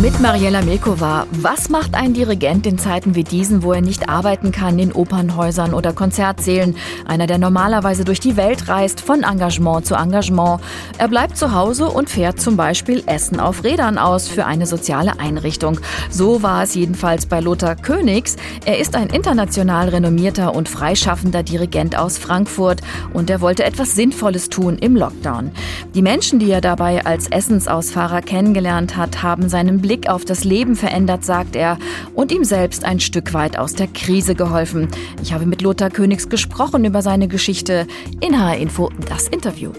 Mit 0.00 0.18
Mariella 0.20 0.62
Milkova. 0.62 1.26
Was 1.30 1.68
macht 1.68 1.94
ein 1.94 2.12
Dirigent 2.12 2.66
in 2.66 2.78
Zeiten 2.78 3.14
wie 3.14 3.22
diesen, 3.22 3.62
wo 3.62 3.72
er 3.72 3.82
nicht 3.82 4.08
arbeiten 4.08 4.50
kann 4.50 4.78
in 4.78 4.92
Opernhäusern 4.92 5.74
oder 5.74 5.92
Konzertsälen? 5.92 6.76
Einer, 7.06 7.26
der 7.26 7.38
normalerweise 7.38 8.04
durch 8.04 8.18
die 8.18 8.36
Welt 8.36 8.68
reist, 8.68 9.00
von 9.00 9.22
Engagement 9.22 9.86
zu 9.86 9.94
Engagement. 9.94 10.60
Er 10.98 11.08
bleibt 11.08 11.36
zu 11.36 11.52
Hause 11.52 11.88
und 11.88 12.10
fährt 12.10 12.40
zum 12.40 12.56
Beispiel 12.56 13.02
Essen 13.06 13.38
auf 13.38 13.62
Rädern 13.62 13.98
aus 13.98 14.26
für 14.26 14.44
eine 14.44 14.66
soziale 14.66 15.20
Einrichtung. 15.20 15.78
So 16.10 16.42
war 16.42 16.64
es 16.64 16.74
jedenfalls 16.74 17.26
bei 17.26 17.40
Lothar 17.40 17.76
Königs. 17.76 18.36
Er 18.64 18.78
ist 18.78 18.96
ein 18.96 19.08
international 19.08 19.90
renommierter 19.90 20.54
und 20.54 20.68
freischaffender 20.68 21.42
Dirigent 21.42 21.96
aus 21.96 22.18
Frankfurt 22.18 22.80
und 23.12 23.30
er 23.30 23.40
wollte 23.40 23.62
etwas 23.62 23.94
Sinnvolles 23.94 24.48
tun 24.48 24.78
im 24.78 24.96
Lockdown. 24.96 25.52
Die 25.94 26.02
Menschen, 26.02 26.38
die 26.38 26.50
er 26.50 26.60
dabei 26.60 27.04
als 27.04 27.28
Essensausfahrer 27.28 28.22
kennengelernt 28.22 28.96
hat, 28.96 29.22
haben 29.22 29.48
seinen 29.48 29.81
Blick 29.82 30.08
auf 30.08 30.24
das 30.24 30.44
Leben 30.44 30.76
verändert, 30.76 31.24
sagt 31.24 31.56
er, 31.56 31.78
und 32.14 32.32
ihm 32.32 32.44
selbst 32.44 32.84
ein 32.84 33.00
Stück 33.00 33.34
weit 33.34 33.58
aus 33.58 33.74
der 33.74 33.88
Krise 33.88 34.34
geholfen. 34.34 34.88
Ich 35.22 35.34
habe 35.34 35.44
mit 35.44 35.60
Lothar 35.60 35.90
Königs 35.90 36.28
gesprochen 36.28 36.84
über 36.86 37.02
seine 37.02 37.28
Geschichte 37.28 37.86
in 38.20 38.40
HR 38.40 38.56
Info 38.56 38.90
das 39.08 39.28
Interview. 39.28 39.72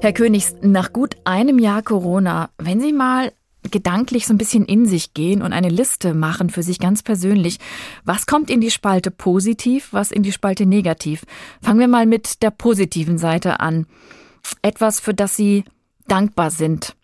Herr 0.00 0.12
Königs, 0.12 0.54
nach 0.62 0.92
gut 0.92 1.16
einem 1.24 1.58
Jahr 1.58 1.82
Corona, 1.82 2.50
wenn 2.56 2.80
Sie 2.80 2.92
mal 2.92 3.32
gedanklich 3.70 4.26
so 4.26 4.34
ein 4.34 4.38
bisschen 4.38 4.64
in 4.64 4.86
sich 4.86 5.14
gehen 5.14 5.42
und 5.42 5.52
eine 5.52 5.68
Liste 5.68 6.14
machen 6.14 6.50
für 6.50 6.62
sich 6.62 6.78
ganz 6.78 7.02
persönlich. 7.02 7.58
Was 8.04 8.26
kommt 8.26 8.50
in 8.50 8.60
die 8.60 8.70
Spalte 8.70 9.10
positiv, 9.10 9.88
was 9.92 10.10
in 10.10 10.22
die 10.22 10.32
Spalte 10.32 10.66
negativ? 10.66 11.24
Fangen 11.60 11.80
wir 11.80 11.88
mal 11.88 12.06
mit 12.06 12.42
der 12.42 12.50
positiven 12.50 13.18
Seite 13.18 13.60
an. 13.60 13.86
Etwas, 14.62 15.00
für 15.00 15.14
das 15.14 15.36
Sie 15.36 15.64
dankbar 16.08 16.50
sind. 16.50 16.96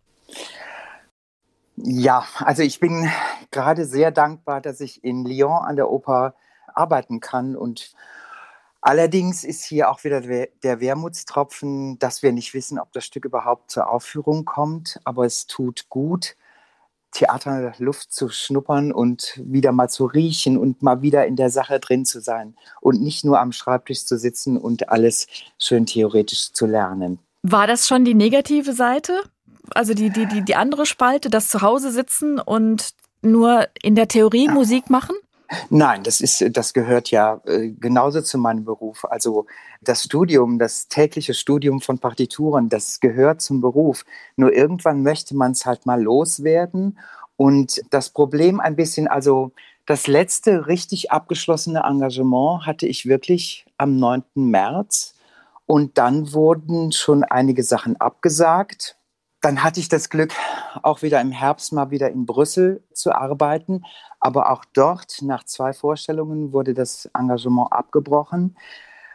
Ja, 1.76 2.24
also 2.38 2.62
ich 2.62 2.80
bin 2.80 3.10
gerade 3.50 3.84
sehr 3.84 4.10
dankbar, 4.10 4.60
dass 4.60 4.80
ich 4.80 5.04
in 5.04 5.24
Lyon 5.24 5.64
an 5.64 5.76
der 5.76 5.90
Oper 5.90 6.34
arbeiten 6.66 7.20
kann 7.20 7.56
und 7.56 7.94
Allerdings 8.86 9.44
ist 9.44 9.64
hier 9.64 9.90
auch 9.90 10.04
wieder 10.04 10.20
der 10.20 10.80
Wermutstropfen, 10.80 11.98
dass 11.98 12.22
wir 12.22 12.32
nicht 12.32 12.52
wissen, 12.52 12.78
ob 12.78 12.92
das 12.92 13.06
Stück 13.06 13.24
überhaupt 13.24 13.70
zur 13.70 13.88
Aufführung 13.88 14.44
kommt. 14.44 15.00
Aber 15.04 15.24
es 15.24 15.46
tut 15.46 15.88
gut, 15.88 16.36
Theaterluft 17.10 18.12
zu 18.12 18.28
schnuppern 18.28 18.92
und 18.92 19.40
wieder 19.42 19.72
mal 19.72 19.88
zu 19.88 20.04
riechen 20.04 20.58
und 20.58 20.82
mal 20.82 21.00
wieder 21.00 21.26
in 21.26 21.34
der 21.34 21.48
Sache 21.48 21.80
drin 21.80 22.04
zu 22.04 22.20
sein 22.20 22.56
und 22.82 23.00
nicht 23.00 23.24
nur 23.24 23.40
am 23.40 23.52
Schreibtisch 23.52 24.04
zu 24.04 24.18
sitzen 24.18 24.58
und 24.58 24.90
alles 24.90 25.28
schön 25.58 25.86
theoretisch 25.86 26.52
zu 26.52 26.66
lernen. 26.66 27.23
War 27.46 27.66
das 27.66 27.86
schon 27.86 28.06
die 28.06 28.14
negative 28.14 28.72
Seite? 28.72 29.20
Also 29.74 29.92
die, 29.92 30.08
die, 30.08 30.24
die, 30.24 30.42
die 30.42 30.56
andere 30.56 30.86
Spalte, 30.86 31.28
das 31.28 31.48
Zuhause 31.48 31.90
sitzen 31.90 32.38
und 32.38 32.94
nur 33.20 33.68
in 33.82 33.94
der 33.94 34.08
Theorie 34.08 34.48
Musik 34.48 34.88
machen? 34.88 35.14
Nein, 35.68 36.02
das 36.04 36.22
ist, 36.22 36.42
das 36.56 36.72
gehört 36.72 37.10
ja 37.10 37.42
äh, 37.44 37.68
genauso 37.68 38.22
zu 38.22 38.38
meinem 38.38 38.64
Beruf. 38.64 39.04
Also 39.04 39.44
das 39.82 40.04
Studium, 40.04 40.58
das 40.58 40.88
tägliche 40.88 41.34
Studium 41.34 41.82
von 41.82 41.98
Partituren, 41.98 42.70
das 42.70 42.98
gehört 42.98 43.42
zum 43.42 43.60
Beruf. 43.60 44.06
Nur 44.36 44.54
irgendwann 44.54 45.02
möchte 45.02 45.36
man 45.36 45.52
es 45.52 45.66
halt 45.66 45.84
mal 45.84 46.02
loswerden. 46.02 46.98
Und 47.36 47.82
das 47.90 48.08
Problem 48.08 48.58
ein 48.58 48.74
bisschen, 48.74 49.06
also 49.06 49.52
das 49.84 50.06
letzte 50.06 50.66
richtig 50.66 51.12
abgeschlossene 51.12 51.82
Engagement 51.84 52.64
hatte 52.64 52.86
ich 52.86 53.04
wirklich 53.04 53.66
am 53.76 53.98
9. 53.98 54.22
März. 54.34 55.13
Und 55.66 55.98
dann 55.98 56.32
wurden 56.32 56.92
schon 56.92 57.24
einige 57.24 57.62
Sachen 57.62 57.96
abgesagt. 58.00 58.98
Dann 59.40 59.62
hatte 59.62 59.80
ich 59.80 59.88
das 59.88 60.08
Glück, 60.08 60.32
auch 60.82 61.02
wieder 61.02 61.20
im 61.20 61.30
Herbst 61.30 61.72
mal 61.72 61.90
wieder 61.90 62.10
in 62.10 62.26
Brüssel 62.26 62.82
zu 62.92 63.12
arbeiten. 63.12 63.84
Aber 64.20 64.50
auch 64.50 64.64
dort, 64.72 65.20
nach 65.22 65.44
zwei 65.44 65.72
Vorstellungen, 65.72 66.52
wurde 66.52 66.74
das 66.74 67.10
Engagement 67.14 67.72
abgebrochen. 67.72 68.56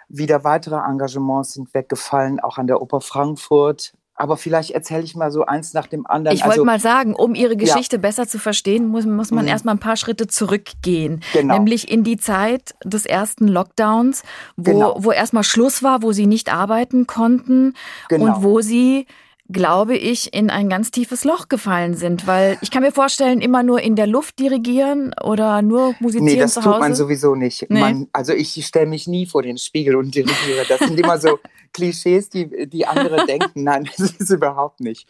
Wieder 0.07 0.43
weitere 0.43 0.75
Engagements 0.75 1.53
sind 1.53 1.73
weggefallen, 1.73 2.39
auch 2.39 2.57
an 2.57 2.67
der 2.67 2.81
Oper 2.81 3.01
Frankfurt. 3.01 3.93
Aber 4.19 4.35
vielleicht 4.35 4.71
erzähle 4.71 5.03
ich 5.03 5.15
mal 5.15 5.31
so 5.31 5.45
eins 5.45 5.73
nach 5.73 5.87
dem 5.87 6.05
anderen. 6.05 6.35
Ich 6.35 6.43
wollte 6.43 6.55
also, 6.55 6.65
mal 6.65 6.81
sagen, 6.81 7.15
um 7.15 7.35
Ihre 7.35 7.55
Geschichte 7.55 7.95
ja. 7.95 8.01
besser 8.01 8.27
zu 8.27 8.37
verstehen, 8.37 8.85
muss, 8.85 9.05
muss 9.05 9.31
man 9.31 9.45
mhm. 9.45 9.49
erst 9.49 9.63
mal 9.63 9.71
ein 9.71 9.79
paar 9.79 9.95
Schritte 9.95 10.27
zurückgehen. 10.27 11.21
Genau. 11.31 11.53
Nämlich 11.53 11.89
in 11.89 12.03
die 12.03 12.17
Zeit 12.17 12.75
des 12.83 13.05
ersten 13.05 13.47
Lockdowns, 13.47 14.23
wo, 14.57 14.73
genau. 14.73 14.97
wo 14.99 15.13
erst 15.13 15.31
mal 15.31 15.43
Schluss 15.43 15.83
war, 15.83 16.03
wo 16.03 16.11
Sie 16.11 16.25
nicht 16.25 16.53
arbeiten 16.53 17.07
konnten 17.07 17.75
genau. 18.09 18.25
und 18.25 18.43
wo 18.43 18.59
Sie 18.59 19.07
glaube 19.51 19.97
ich, 19.97 20.33
in 20.33 20.49
ein 20.49 20.69
ganz 20.69 20.91
tiefes 20.91 21.23
Loch 21.23 21.49
gefallen 21.49 21.95
sind, 21.95 22.27
weil 22.27 22.57
ich 22.61 22.69
kann 22.69 22.83
mir 22.83 22.91
vorstellen, 22.91 23.41
immer 23.41 23.63
nur 23.63 23.81
in 23.81 23.95
der 23.95 24.05
Luft 24.05 24.37
dirigieren 24.37 25.13
oder 25.23 25.61
nur 25.63 25.95
musizieren 25.99 26.25
nee, 26.25 26.39
das 26.39 26.53
zu 26.53 26.61
Hause. 26.61 26.71
tut 26.71 26.79
man 26.79 26.95
sowieso 26.95 27.35
nicht. 27.35 27.65
Nee. 27.69 27.79
Man, 27.79 28.07
also 28.13 28.33
ich 28.33 28.63
stelle 28.65 28.85
mich 28.85 29.07
nie 29.07 29.25
vor 29.25 29.41
den 29.41 29.57
Spiegel 29.57 29.95
und 29.95 30.13
dirigiere. 30.13 30.65
Das 30.67 30.79
sind 30.79 30.99
immer 30.99 31.17
so 31.17 31.39
Klischees, 31.73 32.29
die, 32.29 32.67
die 32.67 32.85
andere 32.85 33.25
denken. 33.25 33.63
Nein, 33.63 33.89
das 33.97 34.11
ist 34.11 34.29
überhaupt 34.29 34.81
nicht. 34.81 35.07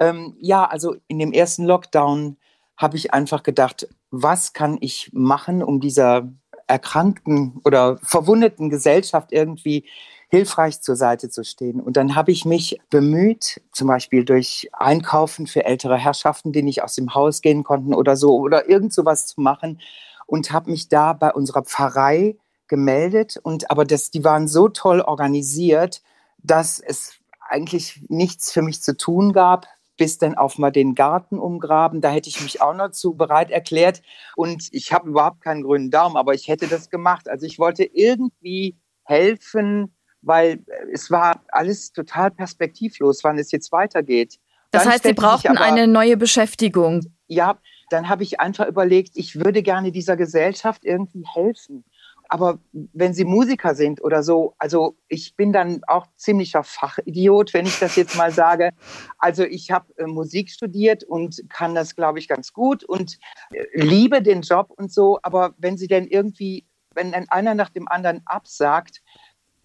Ähm, 0.00 0.36
ja, 0.40 0.64
also 0.64 0.96
in 1.08 1.18
dem 1.18 1.32
ersten 1.32 1.64
Lockdown 1.64 2.38
habe 2.78 2.96
ich 2.96 3.12
einfach 3.12 3.42
gedacht, 3.42 3.88
was 4.10 4.54
kann 4.54 4.78
ich 4.80 5.10
machen, 5.12 5.62
um 5.62 5.80
dieser 5.80 6.32
erkrankten 6.66 7.60
oder 7.64 7.98
verwundeten 8.02 8.70
Gesellschaft 8.70 9.32
irgendwie 9.32 9.84
hilfreich 10.32 10.80
zur 10.80 10.96
Seite 10.96 11.28
zu 11.28 11.44
stehen. 11.44 11.78
Und 11.78 11.98
dann 11.98 12.16
habe 12.16 12.32
ich 12.32 12.46
mich 12.46 12.80
bemüht, 12.88 13.60
zum 13.70 13.86
Beispiel 13.86 14.24
durch 14.24 14.70
Einkaufen 14.72 15.46
für 15.46 15.66
ältere 15.66 15.98
Herrschaften, 15.98 16.52
die 16.52 16.62
nicht 16.62 16.82
aus 16.82 16.94
dem 16.94 17.14
Haus 17.14 17.42
gehen 17.42 17.64
konnten 17.64 17.92
oder 17.92 18.16
so, 18.16 18.38
oder 18.38 18.66
irgend 18.66 18.94
sowas 18.94 19.26
zu 19.26 19.42
machen 19.42 19.78
und 20.26 20.50
habe 20.50 20.70
mich 20.70 20.88
da 20.88 21.12
bei 21.12 21.34
unserer 21.34 21.64
Pfarrei 21.64 22.36
gemeldet. 22.66 23.38
Und 23.42 23.70
aber 23.70 23.84
das, 23.84 24.10
die 24.10 24.24
waren 24.24 24.48
so 24.48 24.70
toll 24.70 25.02
organisiert, 25.02 26.00
dass 26.38 26.80
es 26.80 27.16
eigentlich 27.50 28.02
nichts 28.08 28.52
für 28.52 28.62
mich 28.62 28.80
zu 28.80 28.96
tun 28.96 29.34
gab, 29.34 29.66
bis 29.98 30.16
dann 30.16 30.34
auf 30.34 30.56
mal 30.56 30.72
den 30.72 30.94
Garten 30.94 31.38
umgraben. 31.38 32.00
Da 32.00 32.08
hätte 32.08 32.30
ich 32.30 32.40
mich 32.40 32.62
auch 32.62 32.74
noch 32.74 32.92
zu 32.92 33.14
bereit 33.14 33.50
erklärt. 33.50 34.00
Und 34.34 34.68
ich 34.72 34.94
habe 34.94 35.10
überhaupt 35.10 35.42
keinen 35.42 35.62
grünen 35.62 35.90
Daumen, 35.90 36.16
aber 36.16 36.32
ich 36.32 36.48
hätte 36.48 36.68
das 36.68 36.88
gemacht. 36.88 37.28
Also 37.28 37.44
ich 37.44 37.58
wollte 37.58 37.84
irgendwie 37.84 38.78
helfen, 39.04 39.94
weil 40.22 40.64
es 40.92 41.10
war 41.10 41.42
alles 41.48 41.92
total 41.92 42.30
perspektivlos, 42.30 43.22
wann 43.24 43.38
es 43.38 43.50
jetzt 43.52 43.72
weitergeht. 43.72 44.38
Das 44.70 44.84
dann 44.84 44.92
heißt, 44.92 45.04
Sie 45.04 45.12
brauchten 45.12 45.56
aber, 45.56 45.66
eine 45.66 45.86
neue 45.86 46.16
Beschäftigung. 46.16 47.04
Ja, 47.26 47.58
dann 47.90 48.08
habe 48.08 48.22
ich 48.22 48.40
einfach 48.40 48.66
überlegt, 48.66 49.12
ich 49.14 49.36
würde 49.36 49.62
gerne 49.62 49.92
dieser 49.92 50.16
Gesellschaft 50.16 50.84
irgendwie 50.84 51.24
helfen. 51.26 51.84
Aber 52.32 52.60
wenn 52.72 53.12
Sie 53.12 53.26
Musiker 53.26 53.74
sind 53.74 54.02
oder 54.02 54.22
so, 54.22 54.54
also 54.56 54.96
ich 55.08 55.36
bin 55.36 55.52
dann 55.52 55.82
auch 55.86 56.06
ziemlicher 56.16 56.64
Fachidiot, 56.64 57.52
wenn 57.52 57.66
ich 57.66 57.78
das 57.78 57.94
jetzt 57.96 58.16
mal 58.16 58.32
sage. 58.32 58.70
Also 59.18 59.44
ich 59.44 59.70
habe 59.70 59.92
äh, 59.98 60.06
Musik 60.06 60.50
studiert 60.50 61.04
und 61.04 61.42
kann 61.50 61.74
das, 61.74 61.94
glaube 61.94 62.18
ich, 62.18 62.28
ganz 62.28 62.54
gut 62.54 62.84
und 62.84 63.18
äh, 63.50 63.66
liebe 63.74 64.22
den 64.22 64.40
Job 64.40 64.70
und 64.74 64.90
so. 64.90 65.18
Aber 65.22 65.52
wenn 65.58 65.76
Sie 65.76 65.88
denn 65.88 66.06
irgendwie, 66.06 66.66
wenn 66.94 67.12
einer 67.12 67.54
nach 67.54 67.68
dem 67.68 67.86
anderen 67.86 68.22
absagt, 68.24 69.02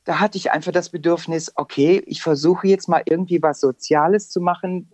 da 0.08 0.22
hatte 0.22 0.38
ich 0.38 0.52
einfach 0.52 0.72
das 0.72 0.90
Bedürfnis, 0.90 1.52
okay, 1.56 2.02
ich 2.06 2.22
versuche 2.22 2.66
jetzt 2.66 2.88
mal 2.88 3.04
irgendwie 3.06 3.44
was 3.44 3.60
Soziales 3.60 4.30
zu 4.30 4.40
machen. 4.40 4.90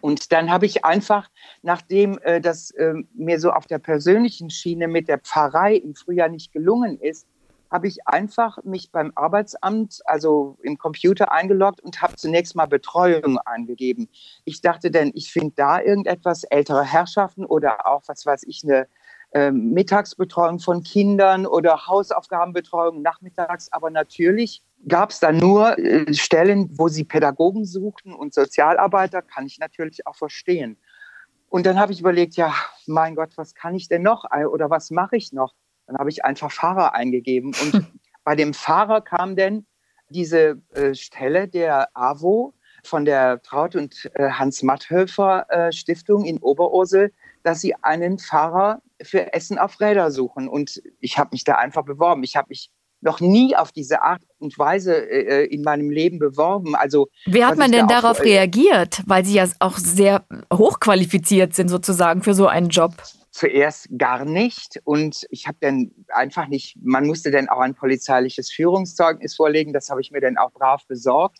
Und 0.00 0.32
dann 0.32 0.50
habe 0.50 0.66
ich 0.66 0.84
einfach, 0.84 1.30
nachdem 1.62 2.18
äh, 2.22 2.40
das 2.40 2.72
äh, 2.72 2.94
mir 3.14 3.38
so 3.38 3.52
auf 3.52 3.66
der 3.66 3.78
persönlichen 3.78 4.50
Schiene 4.50 4.88
mit 4.88 5.06
der 5.06 5.20
Pfarrei 5.20 5.76
im 5.76 5.94
Frühjahr 5.94 6.28
nicht 6.28 6.50
gelungen 6.50 6.98
ist, 6.98 7.28
habe 7.70 7.86
ich 7.86 8.08
einfach 8.08 8.58
mich 8.64 8.90
beim 8.90 9.12
Arbeitsamt, 9.14 10.00
also 10.06 10.58
im 10.62 10.76
Computer 10.76 11.30
eingeloggt 11.30 11.80
und 11.80 12.02
habe 12.02 12.16
zunächst 12.16 12.56
mal 12.56 12.66
Betreuung 12.66 13.38
eingegeben. 13.38 14.08
Ich 14.44 14.60
dachte 14.60 14.90
denn, 14.90 15.12
ich 15.14 15.30
finde 15.30 15.52
da 15.54 15.80
irgendetwas, 15.80 16.42
ältere 16.42 16.82
Herrschaften 16.82 17.44
oder 17.44 17.86
auch, 17.86 18.02
was 18.06 18.26
weiß 18.26 18.42
ich, 18.48 18.64
eine 18.64 18.88
ähm, 19.32 19.72
Mittagsbetreuung 19.72 20.58
von 20.58 20.82
Kindern 20.82 21.46
oder 21.46 21.86
Hausaufgabenbetreuung 21.86 23.02
nachmittags. 23.02 23.70
Aber 23.72 23.90
natürlich 23.90 24.62
gab 24.86 25.10
es 25.10 25.20
da 25.20 25.32
nur 25.32 25.78
äh, 25.78 26.12
Stellen, 26.14 26.70
wo 26.78 26.88
sie 26.88 27.04
Pädagogen 27.04 27.64
suchten 27.64 28.14
und 28.14 28.32
Sozialarbeiter, 28.32 29.22
kann 29.22 29.46
ich 29.46 29.58
natürlich 29.58 30.06
auch 30.06 30.16
verstehen. 30.16 30.78
Und 31.50 31.66
dann 31.66 31.78
habe 31.78 31.92
ich 31.92 32.00
überlegt, 32.00 32.36
ja, 32.36 32.54
mein 32.86 33.14
Gott, 33.14 33.30
was 33.36 33.54
kann 33.54 33.74
ich 33.74 33.88
denn 33.88 34.02
noch 34.02 34.24
oder 34.52 34.70
was 34.70 34.90
mache 34.90 35.16
ich 35.16 35.32
noch? 35.32 35.54
Dann 35.86 35.96
habe 35.96 36.10
ich 36.10 36.24
einfach 36.24 36.52
Fahrer 36.52 36.94
eingegeben. 36.94 37.54
Und 37.62 37.86
bei 38.24 38.36
dem 38.36 38.52
Fahrer 38.52 39.00
kam 39.00 39.36
denn 39.36 39.66
diese 40.10 40.60
äh, 40.74 40.94
Stelle 40.94 41.48
der 41.48 41.88
AWO 41.94 42.54
von 42.84 43.04
der 43.04 43.42
Traut 43.42 43.76
und 43.76 44.10
äh, 44.14 44.30
Hans 44.30 44.62
Matthöfer 44.62 45.46
äh, 45.50 45.72
Stiftung 45.72 46.24
in 46.24 46.38
Oberursel, 46.38 47.12
dass 47.42 47.60
sie 47.60 47.74
einen 47.82 48.18
Fahrer 48.18 48.82
für 49.02 49.32
Essen 49.32 49.58
auf 49.58 49.80
Räder 49.80 50.10
suchen. 50.10 50.48
Und 50.48 50.82
ich 51.00 51.18
habe 51.18 51.30
mich 51.32 51.44
da 51.44 51.54
einfach 51.54 51.84
beworben. 51.84 52.22
Ich 52.24 52.36
habe 52.36 52.48
mich 52.48 52.70
noch 53.00 53.20
nie 53.20 53.54
auf 53.54 53.72
diese 53.72 54.02
Art 54.02 54.22
und 54.38 54.58
Weise 54.58 54.94
äh, 54.94 55.44
in 55.46 55.62
meinem 55.62 55.90
Leben 55.90 56.18
beworben. 56.18 56.74
Also 56.74 57.08
wie 57.26 57.44
hat 57.44 57.56
man 57.56 57.70
denn 57.70 57.86
da 57.86 58.00
darauf 58.00 58.18
äh, 58.18 58.22
reagiert? 58.22 59.02
Weil 59.06 59.24
Sie 59.24 59.34
ja 59.34 59.46
auch 59.60 59.78
sehr 59.78 60.24
hochqualifiziert 60.52 61.54
sind 61.54 61.68
sozusagen 61.68 62.22
für 62.22 62.34
so 62.34 62.48
einen 62.48 62.68
Job. 62.70 62.94
Zuerst 63.30 63.88
gar 63.96 64.24
nicht 64.24 64.80
und 64.82 65.24
ich 65.30 65.46
habe 65.46 65.58
dann 65.60 65.92
einfach 66.08 66.48
nicht. 66.48 66.76
Man 66.82 67.06
musste 67.06 67.30
dann 67.30 67.48
auch 67.48 67.60
ein 67.60 67.74
polizeiliches 67.74 68.50
Führungszeugnis 68.50 69.36
vorlegen. 69.36 69.72
Das 69.72 69.90
habe 69.90 70.00
ich 70.00 70.10
mir 70.10 70.20
dann 70.20 70.36
auch 70.36 70.50
brav 70.50 70.84
besorgt. 70.88 71.38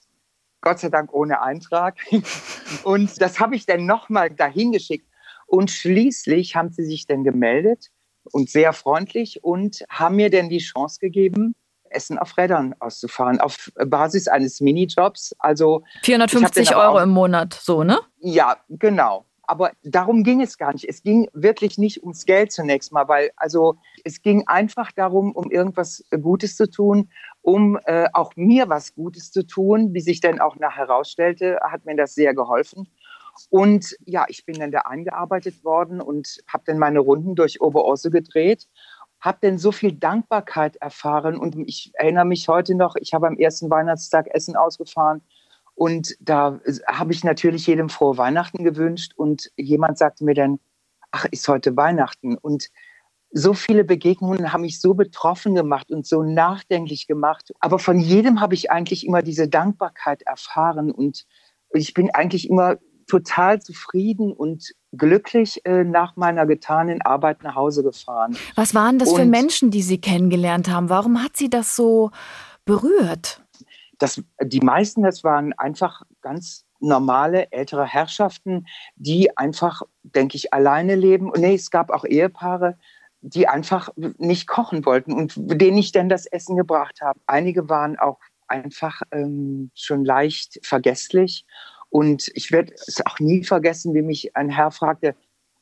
Gott 0.61 0.81
sei 0.81 0.89
Dank 0.91 1.13
ohne 1.13 1.41
Eintrag. 1.41 1.97
Und 2.85 3.21
das 3.21 3.41
habe 3.41 3.55
ich 3.55 3.67
dann 3.67 3.87
nochmal 3.87 4.31
dahin 4.31 4.73
geschickt. 4.73 5.08
Und 5.49 5.71
schließlich 5.71 6.57
haben 6.57 6.71
sie 6.71 6.85
sich 6.85 7.07
dann 7.07 7.25
gemeldet 7.25 7.89
und 8.33 8.51
sehr 8.51 8.75
freundlich 8.75 9.43
und 9.43 9.83
haben 9.89 10.17
mir 10.17 10.29
dann 10.31 10.51
die 10.51 10.59
Chance 10.59 10.99
gegeben, 11.01 11.55
Essen 11.91 12.19
auf 12.19 12.37
Rädern 12.37 12.75
auszufahren, 12.81 13.41
auf 13.41 13.73
Basis 13.87 14.29
eines 14.29 14.61
Minijobs. 14.61 15.35
Also 15.39 15.85
450 16.03 16.77
Euro 16.77 16.99
im 16.99 17.09
Monat, 17.09 17.55
so, 17.55 17.83
ne? 17.83 17.99
Ja, 18.21 18.59
genau. 18.69 19.25
Aber 19.49 19.73
darum 19.83 20.25
ging 20.25 20.43
es 20.43 20.59
gar 20.59 20.75
nicht. 20.75 20.87
Es 20.87 21.03
ging 21.03 21.27
wirklich 21.33 21.79
nicht 21.79 22.03
ums 22.03 22.27
Geld 22.27 22.53
zunächst 22.53 22.93
mal, 22.93 23.09
weil 23.09 23.31
also 23.37 23.79
es 24.05 24.21
ging 24.21 24.47
einfach 24.47 24.93
darum, 24.93 25.33
um 25.33 25.51
irgendwas 25.51 26.05
Gutes 26.21 26.55
zu 26.55 26.69
tun, 26.69 27.09
um 27.41 27.79
äh, 27.87 28.09
auch 28.13 28.37
mir 28.37 28.69
was 28.69 28.95
Gutes 28.95 29.33
zu 29.33 29.47
tun. 29.47 29.95
Wie 29.95 30.03
sich 30.03 30.21
dann 30.21 30.39
auch 30.39 30.57
nachher 30.57 30.87
herausstellte, 30.89 31.59
hat 31.63 31.87
mir 31.87 31.97
das 31.97 32.15
sehr 32.15 32.35
geholfen. 32.35 32.91
Und 33.51 33.97
ja, 34.05 34.25
ich 34.29 34.45
bin 34.45 34.59
dann 34.59 34.71
da 34.71 34.81
eingearbeitet 34.81 35.65
worden 35.65 36.01
und 36.01 36.39
habe 36.49 36.65
dann 36.67 36.79
meine 36.79 37.01
Runden 37.01 37.35
durch 37.35 37.61
Oberosse 37.61 38.11
gedreht, 38.11 38.67
habe 39.21 39.39
dann 39.43 39.59
so 39.59 39.73
viel 39.73 39.93
Dankbarkeit 39.93 40.77
erfahren 40.77 41.39
und 41.39 41.57
ich 41.67 41.91
erinnere 41.95 42.25
mich 42.25 42.49
heute 42.49 42.75
noch, 42.75 42.95
ich 42.97 43.15
habe 43.15 43.27
am 43.27 43.37
ersten 43.37 43.69
Weihnachtstag 43.71 44.29
Essen 44.29 44.57
ausgefahren 44.57 45.23
und 45.75 46.17
da 46.21 46.61
habe 46.87 47.13
ich 47.13 47.25
natürlich 47.25 47.67
jedem 47.67 47.89
frohe 47.89 48.17
Weihnachten 48.17 48.65
gewünscht 48.65 49.13
und 49.17 49.51
jemand 49.57 49.99
sagte 49.99 50.25
mir 50.25 50.35
dann, 50.35 50.61
ach, 51.11 51.25
ist 51.27 51.49
heute 51.49 51.77
Weihnachten 51.77 52.37
und 52.37 52.69
so 53.31 53.53
viele 53.53 53.85
Begegnungen 53.85 54.53
haben 54.53 54.63
mich 54.63 54.81
so 54.81 54.95
betroffen 54.95 55.55
gemacht 55.55 55.91
und 55.91 56.07
so 56.07 56.23
nachdenklich 56.23 57.07
gemacht. 57.07 57.53
Aber 57.61 57.79
von 57.79 57.99
jedem 57.99 58.41
habe 58.41 58.55
ich 58.55 58.71
eigentlich 58.71 59.07
immer 59.07 59.23
diese 59.23 59.49
Dankbarkeit 59.49 60.23
erfahren 60.23 60.91
und 60.91 61.27
ich 61.73 61.93
bin 61.93 62.11
eigentlich 62.11 62.49
immer 62.49 62.79
total 63.09 63.61
zufrieden 63.61 64.33
und 64.33 64.73
glücklich 64.93 65.65
äh, 65.65 65.85
nach 65.85 66.17
meiner 66.17 66.47
getanen 66.47 67.03
Arbeit 67.03 67.43
nach 67.43 67.57
Hause 67.57 67.83
gefahren. 67.83 68.37
Was 68.55 68.75
waren 68.75 68.99
das 68.99 69.11
und 69.11 69.17
für 69.17 69.25
Menschen, 69.25 69.71
die 69.71 69.83
Sie 69.83 70.01
kennengelernt 70.01 70.71
haben? 70.71 70.89
Warum 70.89 71.23
hat 71.23 71.37
Sie 71.37 71.51
das 71.51 71.75
so 71.75 72.11
berührt? 72.65 73.43
Das, 73.99 74.23
die 74.41 74.61
meisten, 74.61 75.03
das 75.03 75.25
waren 75.25 75.53
einfach 75.55 76.03
ganz 76.21 76.65
normale 76.81 77.51
ältere 77.51 77.85
Herrschaften, 77.85 78.67
die 78.95 79.37
einfach, 79.37 79.83
denke 80.03 80.37
ich, 80.37 80.55
alleine 80.55 80.95
leben. 80.95 81.33
Nee, 81.37 81.55
es 81.55 81.71
gab 81.71 81.91
auch 81.91 82.05
Ehepaare, 82.05 82.79
die 83.21 83.49
einfach 83.49 83.89
nicht 83.97 84.47
kochen 84.47 84.85
wollten 84.87 85.13
und 85.13 85.35
denen 85.37 85.79
ich 85.79 85.91
dann 85.91 86.09
das 86.09 86.27
Essen 86.27 86.57
gebracht 86.57 87.01
habe. 87.01 87.19
Einige 87.27 87.69
waren 87.69 87.99
auch 87.99 88.21
einfach 88.47 89.03
ähm, 89.11 89.71
schon 89.75 90.05
leicht 90.05 90.61
vergesslich 90.63 91.45
und 91.91 92.31
ich 92.35 92.53
werde 92.53 92.75
es 92.75 93.05
auch 93.07 93.19
nie 93.19 93.45
vergessen, 93.45 93.95
wie 93.95 94.03
mich 94.03 94.37
ein 94.37 94.51
Herr 94.51 94.71
fragte, 94.71 95.15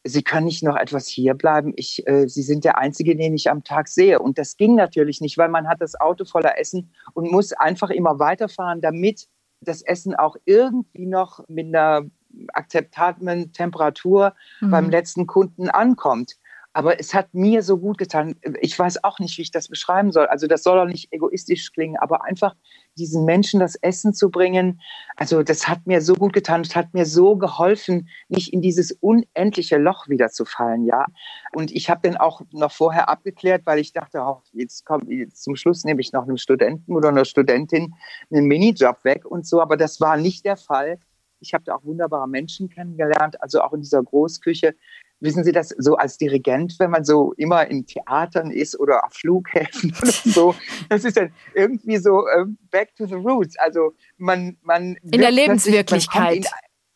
Sie 0.08 0.23
können 0.23 0.46
nicht 0.46 0.62
noch 0.62 0.76
etwas 0.76 1.08
hier 1.08 1.34
bleiben. 1.34 1.73
Ich, 1.75 2.06
äh, 2.06 2.28
Sie 2.28 2.43
sind 2.43 2.64
der 2.64 2.78
Einzige, 2.78 3.17
den 3.17 3.34
ich 3.34 3.50
am 3.50 3.64
Tag 3.64 3.88
sehe. 3.88 4.20
Und 4.20 4.38
das 4.38 4.56
ging 4.56 4.76
natürlich 4.76 5.20
nicht, 5.20 5.37
weil 5.37 5.49
man 5.49 5.67
hat 5.67 5.81
das 5.81 5.99
Auto 5.99 6.25
voller 6.25 6.58
Essen 6.58 6.93
und 7.14 7.31
muss 7.32 7.52
einfach 7.52 7.90
immer 7.90 8.20
weiterfahren, 8.20 8.81
damit 8.81 9.26
das 9.61 9.82
Essen 9.82 10.14
auch 10.14 10.37
irgendwie 10.44 11.06
noch 11.06 11.40
mit 11.49 11.67
einer 11.67 12.02
akzeptablen 12.52 13.52
Temperatur 13.52 14.34
mhm. 14.61 14.70
beim 14.70 14.90
letzten 14.90 15.26
Kunden 15.26 15.70
ankommt. 15.70 16.37
Aber 16.76 17.00
es 17.00 17.14
hat 17.14 17.32
mir 17.32 17.62
so 17.62 17.78
gut 17.78 17.96
getan. 17.96 18.37
Ich 18.61 18.78
weiß 18.78 19.02
auch 19.02 19.19
nicht, 19.19 19.38
wie 19.38 19.43
ich 19.43 19.50
das 19.50 19.69
beschreiben 19.69 20.12
soll. 20.12 20.26
Also 20.26 20.46
das 20.46 20.62
soll 20.62 20.78
auch 20.78 20.84
nicht 20.84 21.11
egoistisch 21.11 21.73
klingen, 21.73 21.96
aber 21.96 22.23
einfach 22.25 22.55
diesen 22.99 23.25
Menschen 23.25 23.61
das 23.61 23.76
Essen 23.76 24.12
zu 24.12 24.31
bringen, 24.31 24.82
also 25.17 25.43
das 25.43 25.69
hat 25.69 25.87
mir 25.87 26.02
so 26.02 26.12
gut 26.12 26.34
getan. 26.34 26.61
Es 26.61 26.76
hat 26.76 26.93
mir 26.93 27.06
so 27.06 27.37
geholfen, 27.37 28.11
nicht 28.28 28.52
in 28.52 28.61
dieses 28.61 28.93
unendliche 28.93 29.78
Loch 29.78 30.08
wieder 30.08 30.28
zu 30.28 30.44
fallen, 30.44 30.84
ja. 30.84 31.06
Und 31.55 31.73
ich 31.73 31.88
habe 31.88 32.02
dann 32.02 32.19
auch 32.19 32.43
noch 32.52 32.73
vorher 32.73 33.08
abgeklärt, 33.08 33.62
weil 33.64 33.79
ich 33.79 33.94
dachte, 33.94 34.19
oh, 34.20 34.43
jetzt 34.52 34.84
kommt 34.84 35.08
jetzt 35.08 35.44
zum 35.44 35.56
Schluss 35.56 35.82
nehme 35.84 36.02
ich 36.02 36.12
noch 36.12 36.25
einem 36.25 36.37
Studenten 36.37 36.94
oder 36.94 37.08
einer 37.08 37.25
Studentin 37.25 37.94
einen 38.31 38.44
Minijob 38.49 39.02
weg 39.02 39.25
und 39.25 39.46
so. 39.46 39.62
Aber 39.62 39.79
das 39.79 39.99
war 40.02 40.19
nicht 40.19 40.44
der 40.44 40.58
Fall. 40.58 40.99
Ich 41.40 41.55
habe 41.55 41.64
da 41.64 41.76
auch 41.76 41.84
wunderbare 41.84 42.29
Menschen 42.29 42.69
kennengelernt, 42.69 43.40
also 43.40 43.62
auch 43.62 43.72
in 43.72 43.81
dieser 43.81 44.02
Großküche 44.02 44.75
wissen 45.21 45.45
Sie 45.45 45.53
das 45.53 45.71
so 45.79 45.97
als 45.97 46.19
Dirigent, 46.19 46.77
wenn 46.79 46.91
man 46.91 47.05
so 47.05 47.33
immer 47.35 47.67
in 47.67 47.87
Theatern 47.87 48.51
ist 48.51 48.79
oder 48.79 49.05
auf 49.05 49.13
Flughäfen 49.13 49.95
oder 50.03 50.13
so, 50.13 50.55
das 50.89 51.05
ist 51.05 51.17
dann 51.17 51.33
irgendwie 51.55 51.97
so 51.97 52.25
uh, 52.25 52.47
back 52.71 52.95
to 52.97 53.07
the 53.07 53.15
roots. 53.15 53.59
Also 53.59 53.93
man, 54.17 54.57
man 54.63 54.97
in 55.03 55.21
der 55.21 55.31
Lebenswirklichkeit. 55.31 56.37
In, 56.37 56.45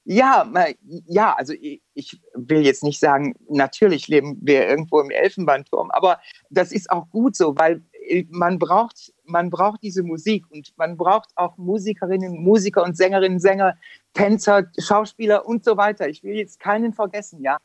ja, 0.05 0.45
man, 0.51 0.75
ja, 1.07 1.35
also 1.35 1.53
ich, 1.53 1.83
ich, 1.95 2.21
will 2.35 2.65
jetzt 2.65 2.83
nicht 2.83 2.99
sagen, 2.99 3.35
natürlich 3.49 4.09
leben 4.09 4.39
wir 4.41 4.67
irgendwo 4.67 5.01
im 5.01 5.11
Elfenbeinturm, 5.11 5.91
aber 5.91 6.19
das 6.49 6.73
ist 6.73 6.91
auch 6.91 7.09
gut 7.11 7.37
so, 7.37 7.57
weil 7.57 7.83
äh, 8.09 8.25
man 8.31 8.59
braucht, 8.59 9.13
man 9.25 9.51
braucht 9.51 9.83
diese 9.83 10.03
Musik 10.03 10.47
und 10.51 10.73
man 10.77 10.97
braucht 10.97 11.31
auch 11.37 11.57
Musikerinnen, 11.59 12.43
Musiker 12.43 12.83
und 12.83 12.97
Sängerinnen, 12.97 13.39
Sänger, 13.39 13.77
Tänzer, 14.15 14.67
Schauspieler 14.79 15.47
und 15.47 15.65
so 15.65 15.77
weiter. 15.77 16.09
Ich 16.09 16.25
will 16.25 16.35
jetzt 16.35 16.59
keinen 16.59 16.93
vergessen, 16.93 17.43
ja. 17.43 17.59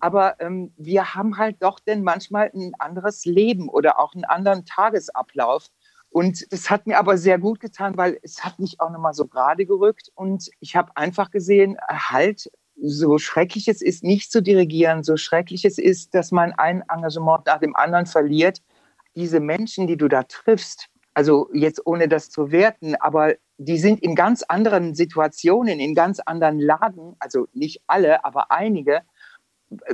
Aber 0.00 0.40
ähm, 0.40 0.72
wir 0.76 1.14
haben 1.14 1.36
halt 1.36 1.56
doch 1.60 1.78
denn 1.78 2.02
manchmal 2.02 2.50
ein 2.54 2.72
anderes 2.78 3.24
Leben 3.24 3.68
oder 3.68 3.98
auch 4.00 4.14
einen 4.14 4.24
anderen 4.24 4.64
Tagesablauf. 4.64 5.66
Und 6.08 6.52
das 6.52 6.70
hat 6.70 6.86
mir 6.86 6.98
aber 6.98 7.18
sehr 7.18 7.38
gut 7.38 7.60
getan, 7.60 7.96
weil 7.96 8.18
es 8.22 8.44
hat 8.44 8.58
mich 8.58 8.80
auch 8.80 8.90
nochmal 8.90 9.14
so 9.14 9.26
gerade 9.26 9.66
gerückt. 9.66 10.10
Und 10.14 10.50
ich 10.58 10.74
habe 10.74 10.96
einfach 10.96 11.30
gesehen, 11.30 11.76
halt, 11.88 12.50
so 12.82 13.18
schrecklich 13.18 13.68
es 13.68 13.82
ist, 13.82 14.02
nicht 14.02 14.32
zu 14.32 14.42
dirigieren, 14.42 15.02
so 15.02 15.16
schrecklich 15.16 15.64
es 15.64 15.78
ist, 15.78 16.14
dass 16.14 16.32
man 16.32 16.52
ein 16.52 16.82
Engagement 16.88 17.46
nach 17.46 17.60
dem 17.60 17.76
anderen 17.76 18.06
verliert. 18.06 18.62
Diese 19.14 19.38
Menschen, 19.38 19.86
die 19.86 19.98
du 19.98 20.08
da 20.08 20.22
triffst, 20.22 20.88
also 21.12 21.50
jetzt 21.52 21.84
ohne 21.86 22.08
das 22.08 22.30
zu 22.30 22.50
werten, 22.50 22.94
aber 22.96 23.34
die 23.58 23.76
sind 23.76 24.00
in 24.02 24.14
ganz 24.14 24.42
anderen 24.42 24.94
Situationen, 24.94 25.80
in 25.80 25.94
ganz 25.94 26.20
anderen 26.20 26.58
Lagen, 26.58 27.16
also 27.18 27.46
nicht 27.52 27.82
alle, 27.86 28.24
aber 28.24 28.50
einige 28.50 29.02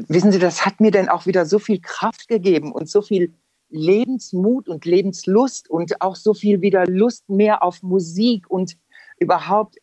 wissen 0.09 0.33
Sie, 0.33 0.39
das 0.39 0.65
hat 0.65 0.81
mir 0.81 0.91
dann 0.91 1.09
auch 1.09 1.27
wieder 1.27 1.47
so 1.47 1.59
viel 1.59 1.81
Kraft 1.81 2.29
gegeben 2.29 2.73
und 2.73 2.89
so 2.89 3.03
viel 3.03 3.35
Lebensmut 3.69 4.69
und 4.69 4.85
Lebenslust 4.85 5.69
und 5.69 6.01
auch 6.01 6.17
so 6.17 6.35
viel 6.35 6.61
wieder 6.61 6.87
Lust 6.87 7.29
mehr 7.29 7.63
auf 7.63 7.83
Musik 7.83 8.49
und 8.49 8.77
überhaupt, 9.19 9.77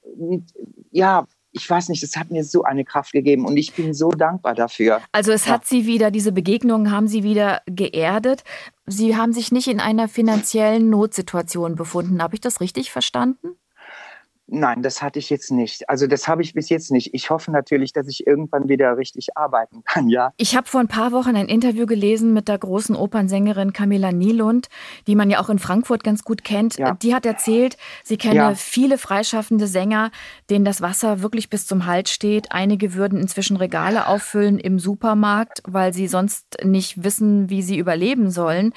ja, 0.91 1.27
ich 1.53 1.69
weiß 1.69 1.89
nicht, 1.89 2.01
es 2.01 2.15
hat 2.15 2.31
mir 2.31 2.43
so 2.43 2.63
eine 2.63 2.83
Kraft 2.83 3.11
gegeben 3.11 3.45
und 3.45 3.57
ich 3.57 3.73
bin 3.73 3.93
so 3.93 4.09
dankbar 4.09 4.55
dafür. 4.55 5.01
Also 5.11 5.31
es 5.31 5.47
hat 5.47 5.65
Sie 5.65 5.85
wieder, 5.85 6.09
diese 6.09 6.31
Begegnungen 6.31 6.91
haben 6.91 7.07
Sie 7.07 7.23
wieder 7.23 7.61
geerdet. 7.67 8.43
Sie 8.87 9.15
haben 9.15 9.33
sich 9.33 9.51
nicht 9.51 9.67
in 9.67 9.79
einer 9.79 10.07
finanziellen 10.07 10.89
Notsituation 10.89 11.75
befunden. 11.75 12.23
Habe 12.23 12.35
ich 12.35 12.41
das 12.41 12.59
richtig 12.59 12.91
verstanden? 12.91 13.55
Nein, 14.47 14.81
das 14.83 15.01
hatte 15.01 15.19
ich 15.19 15.29
jetzt 15.29 15.51
nicht. 15.51 15.89
Also 15.89 16.05
das 16.05 16.27
habe 16.27 16.41
ich 16.41 16.53
bis 16.53 16.67
jetzt 16.69 16.91
nicht. 16.91 17.13
Ich 17.13 17.29
hoffe 17.29 17.49
natürlich, 17.49 17.93
dass 17.93 18.07
ich 18.07 18.27
irgendwann 18.27 18.67
wieder 18.67 18.97
richtig 18.97 19.37
arbeiten 19.37 19.83
kann, 19.85 20.09
ja. 20.09 20.31
Ich 20.37 20.55
habe 20.55 20.67
vor 20.67 20.81
ein 20.81 20.87
paar 20.87 21.11
Wochen 21.11 21.35
ein 21.35 21.47
Interview 21.47 21.85
gelesen 21.85 22.33
mit 22.33 22.47
der 22.47 22.57
großen 22.57 22.95
Opernsängerin 22.95 23.73
Camilla 23.73 24.11
Nielund, 24.11 24.67
die 25.07 25.15
man 25.15 25.29
ja 25.29 25.39
auch 25.39 25.49
in 25.49 25.59
Frankfurt 25.59 26.03
ganz 26.03 26.23
gut 26.23 26.43
kennt. 26.43 26.77
Ja. 26.77 26.93
Die 27.01 27.15
hat 27.15 27.25
erzählt, 27.25 27.77
sie 28.03 28.17
kenne 28.17 28.35
ja. 28.35 28.55
viele 28.55 28.97
freischaffende 28.97 29.67
Sänger, 29.67 30.11
denen 30.49 30.65
das 30.65 30.81
Wasser 30.81 31.21
wirklich 31.21 31.49
bis 31.49 31.65
zum 31.65 31.85
Hals 31.85 32.11
steht. 32.11 32.51
Einige 32.51 32.93
würden 32.93 33.19
inzwischen 33.19 33.57
Regale 33.57 34.07
auffüllen 34.07 34.59
im 34.59 34.77
Supermarkt, 34.77 35.63
weil 35.65 35.93
sie 35.93 36.07
sonst 36.07 36.57
nicht 36.63 37.03
wissen, 37.03 37.49
wie 37.49 37.61
sie 37.61 37.77
überleben 37.77 38.29
sollen. 38.29 38.73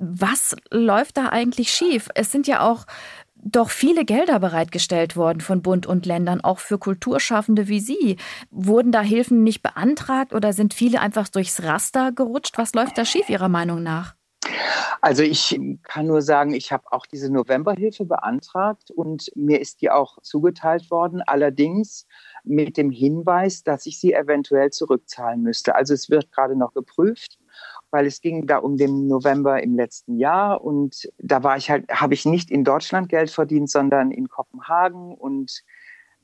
Was 0.00 0.54
läuft 0.70 1.16
da 1.16 1.28
eigentlich 1.28 1.70
schief? 1.70 2.08
Es 2.14 2.30
sind 2.30 2.46
ja 2.46 2.60
auch 2.60 2.86
doch 3.42 3.70
viele 3.70 4.04
Gelder 4.04 4.38
bereitgestellt 4.40 5.16
worden 5.16 5.40
von 5.40 5.62
Bund 5.62 5.86
und 5.86 6.06
Ländern, 6.06 6.40
auch 6.40 6.58
für 6.58 6.78
Kulturschaffende 6.78 7.68
wie 7.68 7.80
Sie. 7.80 8.16
Wurden 8.50 8.92
da 8.92 9.00
Hilfen 9.00 9.42
nicht 9.42 9.62
beantragt 9.62 10.32
oder 10.34 10.52
sind 10.52 10.74
viele 10.74 11.00
einfach 11.00 11.28
durchs 11.28 11.62
Raster 11.62 12.12
gerutscht? 12.12 12.58
Was 12.58 12.74
läuft 12.74 12.98
da 12.98 13.04
schief 13.04 13.28
Ihrer 13.28 13.48
Meinung 13.48 13.82
nach? 13.82 14.14
Also 15.00 15.22
ich 15.22 15.60
kann 15.84 16.06
nur 16.06 16.22
sagen, 16.22 16.54
ich 16.54 16.72
habe 16.72 16.84
auch 16.90 17.06
diese 17.06 17.30
Novemberhilfe 17.32 18.04
beantragt 18.04 18.90
und 18.90 19.30
mir 19.36 19.60
ist 19.60 19.80
die 19.80 19.90
auch 19.90 20.20
zugeteilt 20.22 20.90
worden, 20.90 21.22
allerdings 21.22 22.06
mit 22.44 22.76
dem 22.76 22.90
Hinweis, 22.90 23.62
dass 23.62 23.86
ich 23.86 24.00
sie 24.00 24.12
eventuell 24.12 24.70
zurückzahlen 24.70 25.42
müsste. 25.42 25.74
Also 25.74 25.94
es 25.94 26.10
wird 26.10 26.32
gerade 26.32 26.56
noch 26.56 26.72
geprüft 26.72 27.38
weil 27.90 28.06
es 28.06 28.20
ging 28.20 28.46
da 28.46 28.58
um 28.58 28.76
den 28.76 29.06
November 29.06 29.62
im 29.62 29.76
letzten 29.76 30.18
Jahr 30.18 30.62
und 30.62 31.08
da 31.18 31.42
war 31.42 31.56
ich 31.56 31.70
halt, 31.70 31.88
habe 31.90 32.14
ich 32.14 32.24
nicht 32.24 32.50
in 32.50 32.64
Deutschland 32.64 33.08
Geld 33.08 33.30
verdient, 33.30 33.70
sondern 33.70 34.10
in 34.10 34.28
Kopenhagen 34.28 35.14
und 35.14 35.62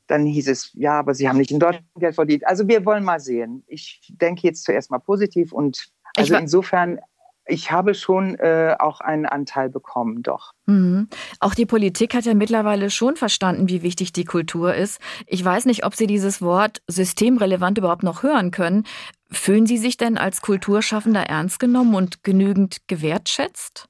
dann 0.07 0.27
hieß 0.27 0.49
es, 0.49 0.71
ja, 0.75 0.99
aber 0.99 1.15
Sie 1.15 1.29
haben 1.29 1.39
nicht 1.39 1.51
in 1.51 1.59
Deutschland 1.59 1.87
Geld 1.97 2.15
verdient. 2.15 2.47
Also 2.47 2.69
wir 2.69 2.85
wollen 2.85 3.05
mal 3.05 3.21
sehen. 3.21 3.65
Ich 3.67 4.13
denke 4.21 4.43
jetzt 4.47 4.65
zuerst 4.65 4.91
mal 4.91 4.99
positiv 4.99 5.53
und 5.53 5.89
also 6.17 6.37
insofern 6.37 7.01
ich 7.47 7.71
habe 7.71 7.95
schon 7.95 8.37
äh, 8.37 8.75
auch 8.79 9.01
einen 9.01 9.27
Anteil 9.27 9.69
bekommen, 9.69 10.23
doch. 10.23 10.53
Mhm. 10.67 11.09
Auch 11.41 11.55
die 11.55 11.67
Politik 11.67 12.15
hat 12.15 12.25
ja 12.25 12.35
mittlerweile 12.35 12.91
schon 12.91 13.17
verstanden, 13.17 13.69
wie 13.69 13.83
wichtig 13.83 14.13
die 14.13 14.25
Kultur 14.25 14.75
ist. 14.75 15.01
Ich 15.27 15.45
weiß 15.45 15.67
nicht, 15.67 15.85
ob 15.85 15.95
Sie 15.95 16.07
dieses 16.07 16.41
Wort 16.41 16.81
systemrelevant 16.89 17.79
überhaupt 17.79 18.03
noch 18.03 18.23
hören 18.23 18.51
können. 18.51 18.85
Fühlen 19.35 19.67
Sie 19.67 19.79
sich 19.79 19.97
denn 19.97 20.17
als 20.17 20.41
Kulturschaffender 20.41 21.25
ernst 21.25 21.59
genommen 21.59 21.95
und 21.95 22.23
genügend 22.25 22.79
gewertschätzt? 22.87 23.89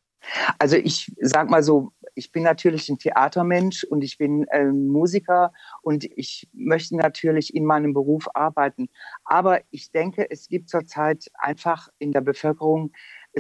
Also 0.58 0.76
ich 0.76 1.12
sag 1.20 1.50
mal 1.50 1.62
so, 1.62 1.92
ich 2.14 2.32
bin 2.32 2.44
natürlich 2.44 2.88
ein 2.88 2.98
Theatermensch 2.98 3.84
und 3.84 4.02
ich 4.02 4.18
bin 4.18 4.44
äh, 4.48 4.64
Musiker 4.64 5.52
und 5.82 6.04
ich 6.04 6.48
möchte 6.52 6.96
natürlich 6.96 7.54
in 7.54 7.64
meinem 7.64 7.92
Beruf 7.92 8.28
arbeiten. 8.34 8.88
Aber 9.24 9.60
ich 9.70 9.90
denke, 9.90 10.30
es 10.30 10.48
gibt 10.48 10.70
zurzeit 10.70 11.26
einfach 11.34 11.88
in 11.98 12.12
der 12.12 12.20
Bevölkerung 12.20 12.92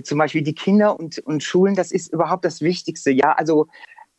zum 0.02 0.18
Beispiel 0.18 0.42
die 0.42 0.54
Kinder 0.54 0.98
und, 0.98 1.20
und 1.20 1.42
Schulen, 1.42 1.76
das 1.76 1.92
ist 1.92 2.12
überhaupt 2.12 2.44
das 2.44 2.60
Wichtigste. 2.60 3.10
Ja, 3.12 3.32
also 3.32 3.68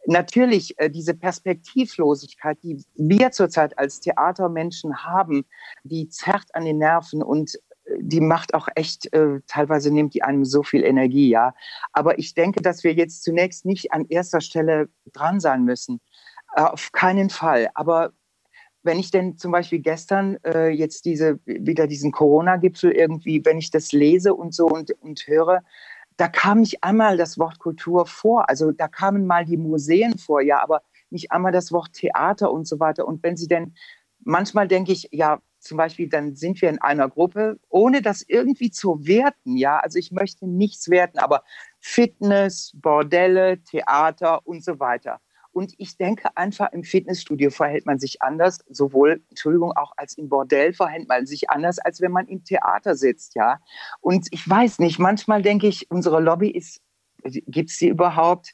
natürlich 0.05 0.79
äh, 0.79 0.89
diese 0.89 1.13
Perspektivlosigkeit, 1.13 2.57
die 2.63 2.83
wir 2.95 3.31
zurzeit 3.31 3.77
als 3.77 3.99
Theatermenschen 3.99 5.03
haben, 5.03 5.45
die 5.83 6.07
zerrt 6.09 6.53
an 6.53 6.65
den 6.65 6.77
Nerven 6.77 7.21
und 7.21 7.55
äh, 7.55 7.74
die 7.99 8.21
macht 8.21 8.53
auch 8.53 8.67
echt, 8.75 9.11
äh, 9.13 9.41
teilweise 9.47 9.91
nimmt 9.91 10.13
die 10.13 10.23
einem 10.23 10.45
so 10.45 10.63
viel 10.63 10.83
Energie, 10.83 11.29
ja. 11.29 11.53
Aber 11.93 12.17
ich 12.19 12.33
denke, 12.33 12.61
dass 12.61 12.83
wir 12.83 12.93
jetzt 12.93 13.23
zunächst 13.23 13.65
nicht 13.65 13.93
an 13.93 14.05
erster 14.09 14.41
Stelle 14.41 14.89
dran 15.13 15.39
sein 15.39 15.63
müssen. 15.63 16.01
Äh, 16.55 16.61
auf 16.61 16.91
keinen 16.91 17.29
Fall. 17.29 17.69
Aber 17.73 18.13
wenn 18.83 18.99
ich 18.99 19.11
denn 19.11 19.37
zum 19.37 19.51
Beispiel 19.51 19.79
gestern 19.79 20.37
äh, 20.45 20.69
jetzt 20.69 21.05
diese 21.05 21.39
wieder 21.45 21.87
diesen 21.87 22.11
Corona-Gipfel 22.11 22.91
irgendwie, 22.91 23.43
wenn 23.43 23.57
ich 23.57 23.71
das 23.71 23.91
lese 23.91 24.33
und 24.33 24.53
so 24.53 24.67
und, 24.67 24.91
und 25.01 25.27
höre, 25.27 25.63
da 26.17 26.27
kam 26.27 26.61
nicht 26.61 26.83
einmal 26.83 27.17
das 27.17 27.37
Wort 27.37 27.59
Kultur 27.59 28.05
vor. 28.05 28.49
Also 28.49 28.71
da 28.71 28.87
kamen 28.87 29.25
mal 29.25 29.45
die 29.45 29.57
Museen 29.57 30.17
vor, 30.17 30.41
ja, 30.41 30.61
aber 30.61 30.81
nicht 31.09 31.31
einmal 31.31 31.51
das 31.51 31.71
Wort 31.71 31.93
Theater 31.93 32.51
und 32.51 32.67
so 32.67 32.79
weiter. 32.79 33.07
Und 33.07 33.23
wenn 33.23 33.37
Sie 33.37 33.47
denn, 33.47 33.75
manchmal 34.23 34.67
denke 34.67 34.91
ich, 34.91 35.09
ja, 35.11 35.41
zum 35.65 35.77
Beispiel, 35.77 36.07
dann 36.07 36.35
sind 36.35 36.61
wir 36.61 36.69
in 36.69 36.79
einer 36.79 37.09
Gruppe, 37.09 37.59
ohne 37.69 38.01
das 38.01 38.21
irgendwie 38.21 38.69
zu 38.69 39.05
werten, 39.05 39.57
ja. 39.57 39.79
Also 39.79 39.97
ich 39.97 40.11
möchte 40.11 40.47
nichts 40.47 40.89
werten, 40.89 41.17
aber 41.17 41.43
Fitness, 41.79 42.71
Bordelle, 42.75 43.61
Theater 43.63 44.45
und 44.45 44.63
so 44.63 44.79
weiter. 44.79 45.19
Und 45.51 45.73
ich 45.77 45.97
denke 45.97 46.35
einfach, 46.35 46.71
im 46.73 46.83
Fitnessstudio 46.83 47.49
verhält 47.49 47.85
man 47.85 47.97
sich 47.97 48.21
anders, 48.21 48.59
sowohl, 48.69 49.23
Entschuldigung, 49.29 49.71
auch 49.71 49.93
als 49.95 50.17
im 50.17 50.27
Bordell 50.27 50.73
verhält 50.73 51.07
man 51.07 51.25
sich 51.25 51.49
anders, 51.49 51.79
als 51.79 52.01
wenn 52.01 52.11
man 52.11 52.27
im 52.27 52.43
Theater 52.43 52.95
sitzt, 52.95 53.35
ja. 53.35 53.59
Und 54.01 54.27
ich 54.31 54.47
weiß 54.47 54.79
nicht, 54.79 54.99
manchmal 54.99 55.41
denke 55.41 55.67
ich, 55.67 55.89
unsere 55.89 56.19
Lobby 56.19 56.51
ist 56.51 56.81
Gibt 57.25 57.71
es 57.71 57.77
die 57.77 57.87
überhaupt? 57.87 58.53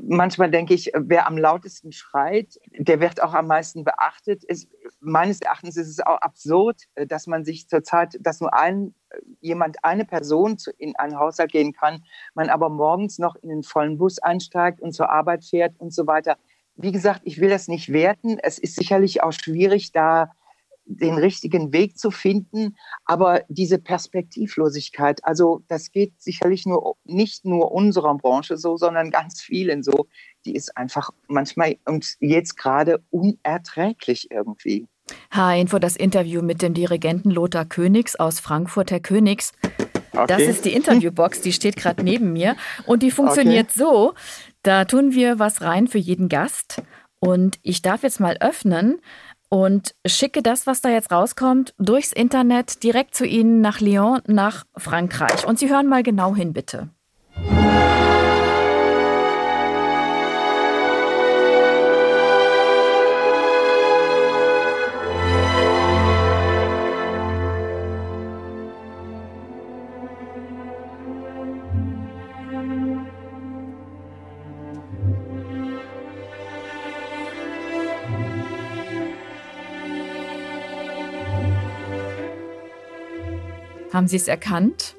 Manchmal 0.00 0.50
denke 0.50 0.74
ich, 0.74 0.92
wer 0.94 1.26
am 1.26 1.36
lautesten 1.36 1.90
schreit, 1.90 2.54
der 2.78 3.00
wird 3.00 3.22
auch 3.22 3.34
am 3.34 3.48
meisten 3.48 3.84
beachtet. 3.84 4.44
Es, 4.46 4.68
meines 5.00 5.40
Erachtens 5.40 5.76
ist 5.76 5.88
es 5.88 6.00
auch 6.00 6.20
absurd, 6.20 6.82
dass 6.94 7.26
man 7.26 7.44
sich 7.44 7.68
zurzeit, 7.68 8.16
dass 8.20 8.40
nur 8.40 8.54
ein, 8.54 8.94
jemand, 9.40 9.84
eine 9.84 10.04
Person 10.04 10.56
in 10.78 10.94
einen 10.96 11.18
Haushalt 11.18 11.50
gehen 11.50 11.72
kann, 11.72 12.04
man 12.34 12.48
aber 12.48 12.68
morgens 12.68 13.18
noch 13.18 13.34
in 13.36 13.48
den 13.48 13.62
vollen 13.64 13.98
Bus 13.98 14.18
einsteigt 14.20 14.80
und 14.80 14.92
zur 14.92 15.10
Arbeit 15.10 15.44
fährt 15.44 15.74
und 15.78 15.92
so 15.92 16.06
weiter. 16.06 16.36
Wie 16.76 16.92
gesagt, 16.92 17.22
ich 17.24 17.40
will 17.40 17.48
das 17.48 17.68
nicht 17.68 17.92
werten. 17.92 18.38
Es 18.38 18.58
ist 18.58 18.76
sicherlich 18.76 19.22
auch 19.22 19.32
schwierig, 19.32 19.92
da 19.92 20.30
den 20.86 21.18
richtigen 21.18 21.72
Weg 21.72 21.98
zu 21.98 22.10
finden. 22.10 22.76
Aber 23.04 23.42
diese 23.48 23.78
Perspektivlosigkeit, 23.78 25.24
also 25.24 25.62
das 25.68 25.90
geht 25.90 26.14
sicherlich 26.18 26.64
nur 26.64 26.96
nicht 27.04 27.44
nur 27.44 27.72
unserer 27.72 28.14
Branche 28.16 28.56
so, 28.56 28.76
sondern 28.76 29.10
ganz 29.10 29.40
vielen 29.40 29.82
so, 29.82 30.06
die 30.44 30.54
ist 30.54 30.76
einfach 30.76 31.10
manchmal 31.28 31.76
und 31.84 32.16
jetzt 32.20 32.56
gerade 32.56 33.02
unerträglich 33.10 34.30
irgendwie. 34.30 34.86
H-Info, 35.30 35.78
das 35.78 35.96
Interview 35.96 36.42
mit 36.42 36.62
dem 36.62 36.74
Dirigenten 36.74 37.30
Lothar 37.30 37.64
Königs 37.64 38.16
aus 38.16 38.40
Frankfurt. 38.40 38.90
Herr 38.90 39.00
Königs, 39.00 39.52
okay. 40.12 40.26
das 40.28 40.42
ist 40.42 40.64
die 40.64 40.72
Interviewbox, 40.72 41.40
die 41.42 41.52
steht 41.52 41.76
gerade 41.76 42.02
neben 42.02 42.32
mir 42.32 42.56
und 42.86 43.02
die 43.02 43.10
funktioniert 43.10 43.70
okay. 43.70 43.78
so, 43.78 44.14
da 44.62 44.84
tun 44.84 45.12
wir 45.12 45.38
was 45.38 45.62
rein 45.62 45.86
für 45.86 45.98
jeden 45.98 46.28
Gast 46.28 46.82
und 47.18 47.58
ich 47.62 47.82
darf 47.82 48.02
jetzt 48.02 48.20
mal 48.20 48.36
öffnen 48.40 49.00
und 49.48 49.94
schicke 50.06 50.42
das, 50.42 50.66
was 50.66 50.80
da 50.80 50.88
jetzt 50.88 51.12
rauskommt, 51.12 51.74
durchs 51.78 52.12
Internet 52.12 52.82
direkt 52.82 53.14
zu 53.14 53.26
Ihnen 53.26 53.60
nach 53.60 53.80
Lyon, 53.80 54.20
nach 54.26 54.64
Frankreich. 54.76 55.46
Und 55.46 55.58
Sie 55.58 55.68
hören 55.68 55.86
mal 55.86 56.02
genau 56.02 56.34
hin, 56.34 56.52
bitte. 56.52 56.90
Haben 83.96 84.08
Sie 84.08 84.16
es 84.16 84.28
erkannt? 84.28 84.94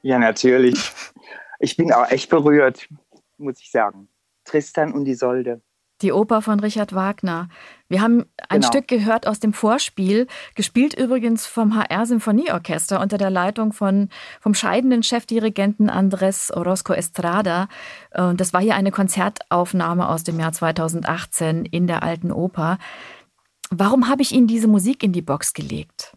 Ja, 0.00 0.18
natürlich. 0.18 0.90
Ich 1.60 1.76
bin 1.76 1.92
auch 1.92 2.10
echt 2.10 2.30
berührt, 2.30 2.88
muss 3.36 3.60
ich 3.60 3.70
sagen. 3.70 4.08
Tristan 4.44 4.90
und 4.94 5.06
Isolde. 5.06 5.60
Die 6.00 6.12
Oper 6.12 6.40
von 6.40 6.60
Richard 6.60 6.94
Wagner. 6.94 7.50
Wir 7.88 8.00
haben 8.00 8.24
ein 8.48 8.60
genau. 8.60 8.68
Stück 8.68 8.88
gehört 8.88 9.26
aus 9.26 9.38
dem 9.38 9.52
Vorspiel, 9.52 10.28
gespielt 10.54 10.94
übrigens 10.94 11.44
vom 11.46 11.76
HR 11.76 12.06
Symphonieorchester 12.06 12.98
unter 13.00 13.18
der 13.18 13.28
Leitung 13.28 13.74
von, 13.74 14.08
vom 14.40 14.54
scheidenden 14.54 15.02
Chefdirigenten 15.02 15.90
Andres 15.90 16.50
Orozco 16.52 16.94
Estrada. 16.94 17.68
Und 18.16 18.40
das 18.40 18.54
war 18.54 18.62
hier 18.62 18.76
eine 18.76 18.92
Konzertaufnahme 18.92 20.08
aus 20.08 20.24
dem 20.24 20.40
Jahr 20.40 20.52
2018 20.52 21.66
in 21.66 21.86
der 21.86 22.02
Alten 22.02 22.32
Oper. 22.32 22.78
Warum 23.68 24.08
habe 24.08 24.22
ich 24.22 24.32
Ihnen 24.32 24.46
diese 24.46 24.68
Musik 24.68 25.02
in 25.02 25.12
die 25.12 25.20
Box 25.20 25.52
gelegt? 25.52 26.13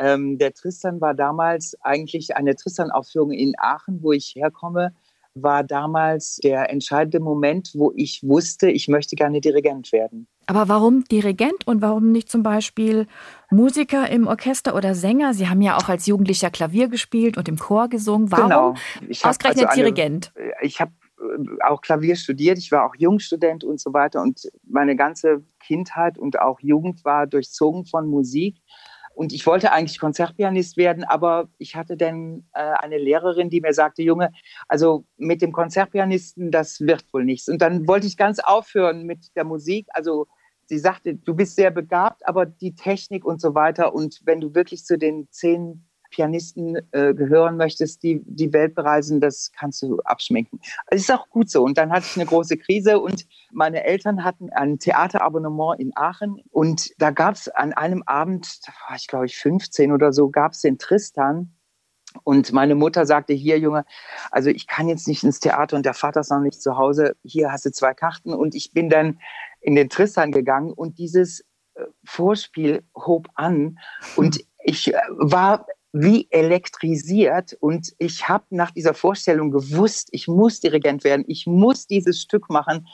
Ähm, 0.00 0.38
der 0.38 0.54
Tristan 0.54 1.00
war 1.02 1.12
damals 1.12 1.76
eigentlich 1.82 2.34
eine 2.34 2.56
Tristan-Aufführung 2.56 3.32
in 3.32 3.52
Aachen, 3.58 4.02
wo 4.02 4.12
ich 4.12 4.34
herkomme, 4.34 4.94
war 5.34 5.62
damals 5.62 6.36
der 6.42 6.70
entscheidende 6.70 7.20
Moment, 7.20 7.72
wo 7.74 7.92
ich 7.94 8.22
wusste, 8.24 8.70
ich 8.70 8.88
möchte 8.88 9.14
gerne 9.14 9.40
Dirigent 9.40 9.92
werden. 9.92 10.26
Aber 10.46 10.68
warum 10.68 11.04
Dirigent 11.04 11.66
und 11.66 11.82
warum 11.82 12.12
nicht 12.12 12.30
zum 12.30 12.42
Beispiel 12.42 13.06
Musiker 13.50 14.08
im 14.10 14.26
Orchester 14.26 14.74
oder 14.74 14.94
Sänger? 14.94 15.34
Sie 15.34 15.48
haben 15.48 15.60
ja 15.60 15.76
auch 15.76 15.88
als 15.88 16.06
Jugendlicher 16.06 16.50
Klavier 16.50 16.88
gespielt 16.88 17.36
und 17.36 17.46
im 17.48 17.58
Chor 17.58 17.88
gesungen. 17.88 18.32
Warum 18.32 18.48
genau. 18.48 18.74
ausgerechnet 19.22 19.66
also 19.66 19.80
eine, 19.80 19.92
Dirigent? 19.92 20.32
Ich 20.62 20.80
habe 20.80 20.92
äh, 21.20 21.64
auch 21.68 21.82
Klavier 21.82 22.16
studiert, 22.16 22.58
ich 22.58 22.72
war 22.72 22.86
auch 22.86 22.96
Jungstudent 22.96 23.64
und 23.64 23.80
so 23.80 23.92
weiter 23.92 24.22
und 24.22 24.50
meine 24.64 24.96
ganze 24.96 25.44
Kindheit 25.60 26.18
und 26.18 26.40
auch 26.40 26.58
Jugend 26.60 27.04
war 27.04 27.26
durchzogen 27.26 27.84
von 27.84 28.08
Musik. 28.08 28.56
Und 29.20 29.34
ich 29.34 29.46
wollte 29.46 29.70
eigentlich 29.70 30.00
Konzertpianist 30.00 30.78
werden, 30.78 31.04
aber 31.04 31.50
ich 31.58 31.76
hatte 31.76 31.98
dann 31.98 32.48
äh, 32.54 32.60
eine 32.62 32.96
Lehrerin, 32.96 33.50
die 33.50 33.60
mir 33.60 33.74
sagte, 33.74 34.02
Junge, 34.02 34.32
also 34.66 35.04
mit 35.18 35.42
dem 35.42 35.52
Konzertpianisten, 35.52 36.50
das 36.50 36.80
wird 36.80 37.04
wohl 37.12 37.26
nichts. 37.26 37.46
Und 37.46 37.60
dann 37.60 37.86
wollte 37.86 38.06
ich 38.06 38.16
ganz 38.16 38.38
aufhören 38.38 39.04
mit 39.04 39.36
der 39.36 39.44
Musik. 39.44 39.88
Also 39.90 40.26
sie 40.64 40.78
sagte, 40.78 41.16
du 41.16 41.34
bist 41.34 41.56
sehr 41.56 41.70
begabt, 41.70 42.26
aber 42.26 42.46
die 42.46 42.74
Technik 42.74 43.26
und 43.26 43.42
so 43.42 43.54
weiter. 43.54 43.94
Und 43.94 44.22
wenn 44.24 44.40
du 44.40 44.54
wirklich 44.54 44.86
zu 44.86 44.96
den 44.96 45.28
zehn 45.30 45.86
Pianisten 46.10 46.76
äh, 46.92 47.14
gehören 47.14 47.56
möchtest, 47.56 48.02
die 48.02 48.20
die 48.24 48.52
Welt 48.52 48.74
bereisen, 48.74 49.20
das 49.20 49.50
kannst 49.52 49.82
du 49.82 50.00
abschminken. 50.00 50.60
Es 50.88 51.02
ist 51.02 51.12
auch 51.12 51.28
gut 51.28 51.50
so. 51.50 51.62
Und 51.62 51.78
dann 51.78 51.90
hatte 51.90 52.06
ich 52.10 52.16
eine 52.16 52.26
große 52.26 52.56
Krise 52.56 53.00
und 53.00 53.26
meine 53.52 53.84
Eltern 53.84 54.24
hatten 54.24 54.50
ein 54.50 54.78
Theaterabonnement 54.78 55.80
in 55.80 55.92
Aachen 55.96 56.42
und 56.50 56.90
da 56.98 57.10
gab 57.10 57.34
es 57.34 57.48
an 57.48 57.72
einem 57.72 58.02
Abend, 58.04 58.60
da 58.66 58.72
war 58.88 58.96
ich 58.96 59.06
glaube 59.06 59.26
ich 59.26 59.36
15 59.36 59.92
oder 59.92 60.12
so, 60.12 60.28
gab 60.30 60.52
es 60.52 60.60
den 60.60 60.78
Tristan. 60.78 61.54
Und 62.24 62.52
meine 62.52 62.74
Mutter 62.74 63.06
sagte, 63.06 63.32
hier 63.32 63.58
Junge, 63.58 63.84
also 64.32 64.50
ich 64.50 64.66
kann 64.66 64.88
jetzt 64.88 65.06
nicht 65.06 65.22
ins 65.22 65.38
Theater 65.38 65.76
und 65.76 65.86
der 65.86 65.94
Vater 65.94 66.20
ist 66.20 66.30
noch 66.30 66.40
nicht 66.40 66.60
zu 66.60 66.76
Hause, 66.76 67.14
hier 67.22 67.52
hast 67.52 67.66
du 67.66 67.70
zwei 67.70 67.94
Karten. 67.94 68.34
Und 68.34 68.56
ich 68.56 68.72
bin 68.72 68.90
dann 68.90 69.20
in 69.60 69.76
den 69.76 69.88
Tristan 69.88 70.32
gegangen 70.32 70.72
und 70.72 70.98
dieses 70.98 71.44
äh, 71.74 71.84
Vorspiel 72.04 72.82
hob 72.96 73.28
an 73.34 73.78
und 74.16 74.40
ich 74.64 74.92
äh, 74.92 74.98
war 75.10 75.66
wie 75.92 76.28
elektrisiert. 76.30 77.56
Und 77.60 77.94
ich 77.98 78.28
habe 78.28 78.44
nach 78.50 78.70
dieser 78.70 78.94
Vorstellung 78.94 79.50
gewusst, 79.50 80.08
ich 80.12 80.28
muss 80.28 80.60
Dirigent 80.60 81.04
werden, 81.04 81.24
ich 81.26 81.46
muss 81.46 81.86
dieses 81.86 82.20
Stück 82.20 82.48
machen 82.48 82.86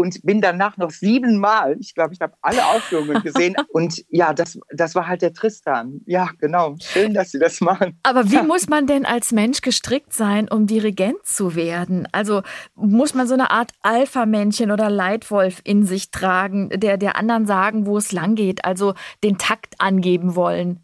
und 0.00 0.22
bin 0.22 0.40
danach 0.40 0.78
noch 0.78 0.90
siebenmal, 0.90 1.76
ich 1.78 1.94
glaube, 1.94 2.14
ich 2.14 2.20
habe 2.20 2.32
alle 2.40 2.64
Aufführungen 2.66 3.22
gesehen. 3.22 3.54
und 3.72 4.02
ja, 4.08 4.32
das, 4.32 4.58
das 4.70 4.94
war 4.94 5.06
halt 5.06 5.20
der 5.20 5.34
Tristan. 5.34 6.00
Ja, 6.06 6.30
genau. 6.38 6.76
Schön, 6.80 7.12
dass 7.12 7.30
Sie 7.30 7.38
das 7.38 7.60
machen. 7.60 7.98
Aber 8.02 8.30
wie 8.30 8.36
ja. 8.36 8.42
muss 8.42 8.68
man 8.68 8.86
denn 8.86 9.04
als 9.04 9.30
Mensch 9.32 9.60
gestrickt 9.60 10.14
sein, 10.14 10.48
um 10.48 10.66
Dirigent 10.66 11.24
zu 11.24 11.54
werden? 11.54 12.08
Also 12.12 12.42
muss 12.74 13.14
man 13.14 13.28
so 13.28 13.34
eine 13.34 13.50
Art 13.50 13.72
Alpha-Männchen 13.82 14.70
oder 14.70 14.88
Leitwolf 14.88 15.60
in 15.64 15.84
sich 15.84 16.10
tragen, 16.10 16.70
der 16.70 16.96
der 16.96 17.16
anderen 17.16 17.46
sagen, 17.46 17.86
wo 17.86 17.98
es 17.98 18.10
lang 18.10 18.34
geht, 18.34 18.64
also 18.64 18.94
den 19.22 19.36
Takt 19.36 19.80
angeben 19.80 20.34
wollen? 20.34 20.82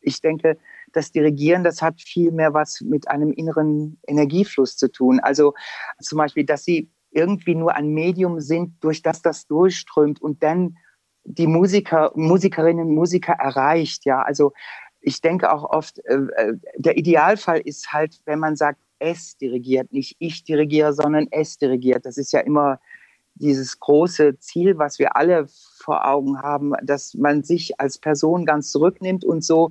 Ich 0.00 0.20
denke, 0.20 0.58
das 0.92 1.12
Dirigieren, 1.12 1.64
das 1.64 1.82
hat 1.82 2.00
viel 2.00 2.32
mehr 2.32 2.54
was 2.54 2.80
mit 2.80 3.08
einem 3.08 3.32
inneren 3.32 3.98
Energiefluss 4.06 4.76
zu 4.76 4.90
tun. 4.90 5.20
Also 5.20 5.54
zum 6.00 6.18
Beispiel, 6.18 6.44
dass 6.44 6.64
Sie 6.64 6.90
irgendwie 7.10 7.54
nur 7.54 7.74
ein 7.74 7.88
Medium 7.88 8.40
sind, 8.40 8.74
durch 8.82 9.02
das 9.02 9.22
das 9.22 9.46
durchströmt 9.46 10.20
und 10.20 10.42
dann 10.42 10.76
die 11.24 11.46
Musiker, 11.46 12.12
Musikerinnen 12.14 12.94
Musiker 12.94 13.32
erreicht. 13.32 14.04
Ja, 14.04 14.22
also 14.22 14.52
ich 15.00 15.20
denke 15.20 15.52
auch 15.52 15.64
oft, 15.64 15.98
äh, 16.04 16.14
äh, 16.36 16.54
der 16.76 16.96
Idealfall 16.96 17.60
ist 17.60 17.92
halt, 17.92 18.20
wenn 18.24 18.38
man 18.38 18.56
sagt, 18.56 18.80
es 18.98 19.36
dirigiert, 19.36 19.92
nicht 19.92 20.16
ich 20.18 20.44
dirigiere, 20.44 20.92
sondern 20.92 21.26
es 21.30 21.58
dirigiert. 21.58 22.06
Das 22.06 22.16
ist 22.16 22.32
ja 22.32 22.40
immer 22.40 22.80
dieses 23.34 23.78
große 23.78 24.38
Ziel, 24.38 24.78
was 24.78 24.98
wir 24.98 25.16
alle 25.16 25.46
vor 25.78 26.08
Augen 26.08 26.40
haben, 26.40 26.72
dass 26.82 27.14
man 27.14 27.42
sich 27.42 27.78
als 27.78 27.98
Person 27.98 28.46
ganz 28.46 28.70
zurücknimmt 28.70 29.24
und 29.24 29.44
so 29.44 29.70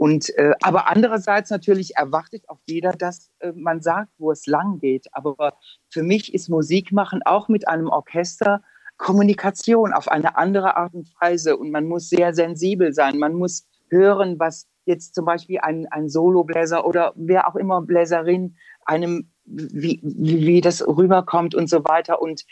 und, 0.00 0.34
äh, 0.38 0.54
aber 0.62 0.88
andererseits 0.88 1.50
natürlich 1.50 1.94
erwartet 1.94 2.48
auch 2.48 2.60
jeder, 2.64 2.92
dass 2.92 3.30
äh, 3.40 3.52
man 3.54 3.82
sagt, 3.82 4.08
wo 4.16 4.30
es 4.32 4.46
lang 4.46 4.78
geht. 4.78 5.08
Aber 5.12 5.58
für 5.90 6.02
mich 6.02 6.32
ist 6.32 6.48
Musik 6.48 6.90
machen 6.90 7.20
auch 7.22 7.48
mit 7.48 7.68
einem 7.68 7.88
Orchester 7.88 8.62
Kommunikation 8.96 9.92
auf 9.92 10.08
eine 10.08 10.38
andere 10.38 10.78
Art 10.78 10.94
und 10.94 11.12
Weise. 11.20 11.58
Und 11.58 11.70
man 11.70 11.84
muss 11.84 12.08
sehr 12.08 12.32
sensibel 12.32 12.94
sein. 12.94 13.18
Man 13.18 13.34
muss 13.34 13.66
hören, 13.90 14.38
was 14.38 14.66
jetzt 14.86 15.14
zum 15.14 15.26
Beispiel 15.26 15.58
ein, 15.60 15.86
ein 15.90 16.08
Solobläser 16.08 16.86
oder 16.86 17.12
wer 17.14 17.46
auch 17.46 17.56
immer 17.56 17.82
Bläserin 17.82 18.56
einem, 18.86 19.30
wie, 19.44 20.00
wie, 20.02 20.46
wie 20.46 20.60
das 20.62 20.80
rüberkommt 20.80 21.54
und 21.54 21.68
so 21.68 21.84
weiter. 21.84 22.22
Und 22.22 22.46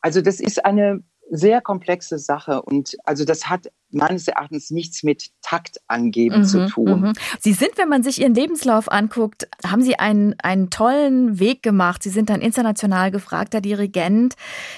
also 0.00 0.20
das 0.20 0.38
ist 0.38 0.64
eine 0.64 1.02
sehr 1.28 1.60
komplexe 1.60 2.20
Sache 2.20 2.62
und 2.62 2.96
also 3.04 3.24
das 3.24 3.48
hat 3.48 3.72
meines 3.94 4.28
Erachtens 4.28 4.70
nichts 4.70 5.02
mit 5.02 5.30
Takt 5.42 5.78
angeben 5.88 6.40
mhm, 6.40 6.44
zu 6.44 6.66
tun. 6.66 7.00
Mhm. 7.00 7.12
Sie 7.40 7.52
sind, 7.52 7.76
wenn 7.76 7.88
man 7.88 8.02
sich 8.02 8.20
Ihren 8.20 8.34
Lebenslauf 8.34 8.90
anguckt, 8.90 9.48
haben 9.66 9.82
Sie 9.82 9.98
einen, 9.98 10.34
einen 10.40 10.70
tollen 10.70 11.38
Weg 11.38 11.62
gemacht. 11.62 12.02
Sie 12.02 12.10
sind 12.10 12.30
ein 12.30 12.40
international 12.40 13.10
gefragter 13.10 13.60
Dirigent, 13.60 14.34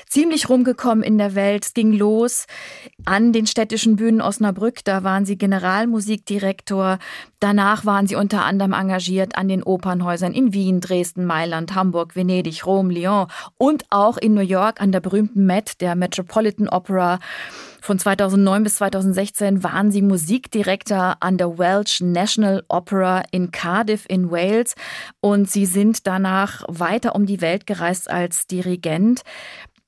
ziemlich 0.08 0.49
rumgekommen 0.49 1.02
in 1.02 1.18
der 1.18 1.35
Welt. 1.35 1.66
Es 1.66 1.75
ging 1.75 1.92
los 1.92 2.46
an 3.04 3.32
den 3.32 3.46
städtischen 3.46 3.96
Bühnen 3.96 4.20
Osnabrück. 4.20 4.85
Da 4.85 5.02
waren 5.02 5.25
Sie 5.25 5.38
Generalmusikdirektor. 5.38 6.99
Danach 7.40 7.85
waren 7.85 8.07
Sie 8.07 8.16
unter 8.16 8.45
anderem 8.45 8.73
engagiert 8.73 9.37
an 9.37 9.49
den 9.49 9.62
Opernhäusern 9.62 10.33
in 10.33 10.52
Wien, 10.52 10.81
Dresden, 10.81 11.26
Mailand, 11.26 11.75
Hamburg, 11.75 12.16
Venedig, 12.16 12.64
Rom, 12.64 12.88
Lyon 12.90 13.26
und 13.59 13.85
auch 13.90 14.16
in 14.16 14.35
New 14.35 14.40
York 14.40 14.81
an 14.81 14.93
der 14.93 15.00
berühmten 15.00 15.45
Met, 15.45 15.81
der 15.81 15.95
Metropolitan 15.97 16.69
Opera. 16.69 17.19
Von 17.83 17.99
2009 17.99 18.62
bis 18.64 18.76
2016 18.76 19.62
waren 19.62 19.93
sie 19.93 20.02
Musikdirektor 20.02 21.19
an 21.21 21.38
der 21.38 21.59
Welsh 21.59 22.00
National 22.00 22.64
Opera 22.69 23.23
in 23.31 23.52
Cardiff 23.52 24.07
in 24.09 24.31
Wales 24.31 24.75
und 25.21 25.50
sie 25.50 25.66
sind 25.66 26.07
danach 26.07 26.64
weiter 26.69 27.14
um 27.14 27.26
die 27.26 27.40
Welt 27.40 27.66
gereist 27.66 28.11
als 28.11 28.47
Dirigent. 28.47 29.23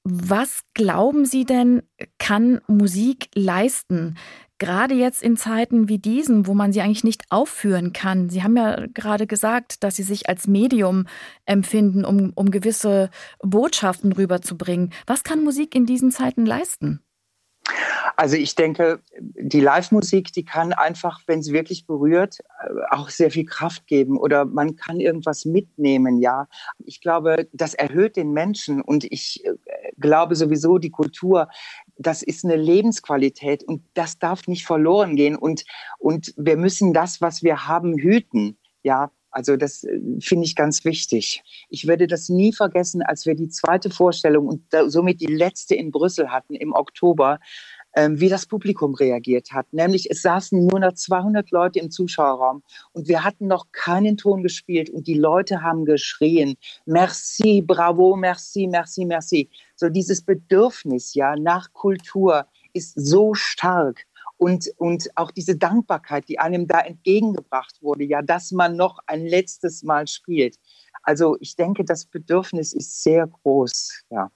Was 0.05 0.61
glauben 0.75 1.26
Sie 1.26 1.45
denn, 1.45 1.83
kann 2.19 2.61
Musik 2.67 3.28
leisten? 3.34 4.17
Gerade 4.58 4.94
jetzt 4.94 5.23
in 5.23 5.36
Zeiten 5.36 5.88
wie 5.88 5.99
diesen, 5.99 6.47
wo 6.47 6.54
man 6.54 6.73
sie 6.73 6.80
eigentlich 6.80 7.04
nicht 7.04 7.25
aufführen 7.30 7.92
kann. 7.92 8.28
Sie 8.28 8.42
haben 8.42 8.56
ja 8.56 8.86
gerade 8.92 9.26
gesagt, 9.26 9.84
dass 9.84 9.97
Sie 9.97 10.02
sich 10.02 10.28
als 10.28 10.47
Medium 10.49 11.06
empfinden, 11.47 12.04
um, 12.04 12.32
um 12.34 12.50
gewisse 12.50 13.10
Botschaften 13.40 14.12
rüberzubringen. 14.12 14.92
Was 15.06 15.23
kann 15.23 15.44
Musik 15.44 15.75
in 15.75 15.86
diesen 15.86 16.10
Zeiten 16.10 16.44
leisten? 16.44 17.00
Also 18.16 18.36
ich 18.36 18.54
denke, 18.54 19.00
die 19.18 19.60
Live-Musik, 19.60 20.32
die 20.32 20.44
kann 20.44 20.73
einfach, 20.73 21.21
wenn 21.26 21.42
sie 21.42 21.52
wirklich 21.52 21.86
berührt, 21.86 22.38
auch 22.90 23.10
sehr 23.10 23.30
viel 23.30 23.44
Kraft 23.44 23.86
geben 23.86 24.18
oder 24.18 24.44
man 24.44 24.76
kann 24.76 25.00
irgendwas 25.00 25.44
mitnehmen, 25.44 26.21
ja. 26.21 26.49
Ich 26.84 27.00
glaube, 27.00 27.49
das 27.52 27.75
erhöht 27.75 28.16
den 28.16 28.32
Menschen 28.32 28.80
und 28.80 29.04
ich 29.04 29.44
glaube 30.00 30.37
sowieso, 30.37 30.78
die 30.78 30.91
Kultur, 30.91 31.49
das 31.97 32.23
ist 32.23 32.45
eine 32.45 32.56
Lebensqualität 32.56 33.65
und 33.65 33.82
das 33.95 34.19
darf 34.19 34.47
nicht 34.47 34.65
verloren 34.67 35.17
gehen 35.17 35.37
und, 35.37 35.65
und 35.99 36.32
wir 36.37 36.56
müssen 36.56 36.93
das, 36.93 37.21
was 37.21 37.43
wir 37.43 37.67
haben, 37.67 37.99
hüten, 37.99 38.56
ja. 38.82 39.11
Also 39.30 39.56
das 39.56 39.84
äh, 39.84 40.00
finde 40.21 40.47
ich 40.47 40.56
ganz 40.56 40.87
wichtig. 40.87 41.43
Ich 41.69 41.87
werde 41.87 42.06
das 42.06 42.30
nie 42.30 42.52
vergessen, 42.52 43.02
als 43.02 43.26
wir 43.26 43.34
die 43.34 43.50
zweite 43.50 43.91
Vorstellung 43.91 44.49
und 44.49 44.63
somit 44.87 45.21
die 45.21 45.26
letzte 45.26 45.75
in 45.75 45.91
Brüssel 45.91 46.30
hatten 46.30 46.54
im 46.54 46.73
Oktober, 46.73 47.39
ähm, 47.94 48.20
wie 48.20 48.28
das 48.28 48.46
Publikum 48.46 48.94
reagiert 48.94 49.52
hat. 49.52 49.72
Nämlich 49.72 50.10
es 50.10 50.22
saßen 50.22 50.66
nur 50.66 50.80
noch 50.80 50.92
200 50.92 51.50
Leute 51.50 51.78
im 51.78 51.90
Zuschauerraum 51.90 52.62
und 52.92 53.08
wir 53.08 53.24
hatten 53.24 53.46
noch 53.46 53.72
keinen 53.72 54.16
Ton 54.16 54.42
gespielt 54.42 54.90
und 54.90 55.06
die 55.06 55.18
Leute 55.18 55.62
haben 55.62 55.84
geschrien, 55.84 56.56
merci, 56.86 57.62
bravo, 57.66 58.16
merci, 58.16 58.66
merci, 58.66 59.04
merci. 59.04 59.50
So 59.74 59.88
dieses 59.88 60.22
Bedürfnis 60.22 61.14
ja 61.14 61.36
nach 61.36 61.72
Kultur 61.72 62.46
ist 62.72 62.94
so 62.94 63.34
stark 63.34 64.04
und, 64.36 64.70
und 64.76 65.08
auch 65.16 65.30
diese 65.30 65.56
Dankbarkeit, 65.56 66.28
die 66.28 66.38
einem 66.38 66.66
da 66.66 66.80
entgegengebracht 66.80 67.82
wurde, 67.82 68.04
ja, 68.04 68.22
dass 68.22 68.52
man 68.52 68.76
noch 68.76 68.98
ein 69.06 69.26
letztes 69.26 69.82
Mal 69.82 70.06
spielt. 70.06 70.56
Also 71.02 71.36
ich 71.40 71.56
denke, 71.56 71.84
das 71.84 72.06
Bedürfnis 72.06 72.72
ist 72.72 73.02
sehr 73.02 73.26
groß, 73.26 74.04
ja. 74.10 74.30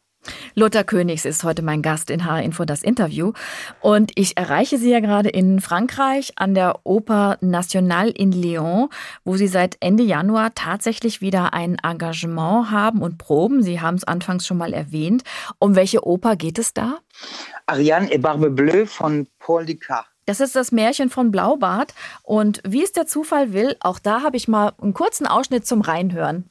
Lothar 0.55 0.85
Königs 0.85 1.25
ist 1.25 1.45
heute 1.45 1.63
mein 1.63 1.83
Gast 1.83 2.11
in 2.11 2.25
H-Info 2.25 2.65
das 2.65 2.83
Interview. 2.83 3.33
Und 3.81 4.13
ich 4.15 4.37
erreiche 4.37 4.79
Sie 4.79 4.91
ja 4.91 5.01
gerade 5.01 5.29
in 5.29 5.61
Frankreich 5.61 6.33
an 6.37 6.55
der 6.55 6.81
Oper 6.85 7.39
Nationale 7.41 8.11
in 8.11 8.33
Lyon, 8.33 8.89
wo 9.25 9.37
Sie 9.37 9.49
seit 9.49 9.77
Ende 9.81 10.03
Januar 10.03 10.55
tatsächlich 10.55 11.21
wieder 11.21 11.55
ein 11.55 11.77
Engagement 11.83 12.71
haben 12.71 13.03
und 13.03 13.19
proben. 13.19 13.63
Sie 13.63 13.81
haben 13.81 13.97
es 13.97 14.05
anfangs 14.05 14.47
schon 14.47 14.59
mal 14.59 14.73
erwähnt. 14.73 15.23
Um 15.59 15.75
welche 15.75 16.07
Oper 16.07 16.37
geht 16.37 16.59
es 16.59 16.75
da? 16.75 16.99
Ariane 17.67 18.13
et 18.13 18.23
Barbe 18.23 18.51
Bleue 18.51 18.87
von 18.87 19.27
Paul 19.39 19.67
Dukas. 19.67 20.05
Das 20.25 20.41
ist 20.41 20.55
das 20.55 20.71
Märchen 20.71 21.11
von 21.11 21.31
Blaubart. 21.31 21.95
Und 22.23 22.61
wie 22.67 22.83
es 22.83 22.93
der 22.93 23.07
Zufall 23.07 23.53
will, 23.53 23.77
auch 23.81 23.99
da 23.99 24.23
habe 24.23 24.37
ich 24.37 24.47
mal 24.47 24.73
einen 24.81 24.95
kurzen 24.95 25.27
Ausschnitt 25.27 25.67
zum 25.67 25.81
Reinhören. 25.81 26.49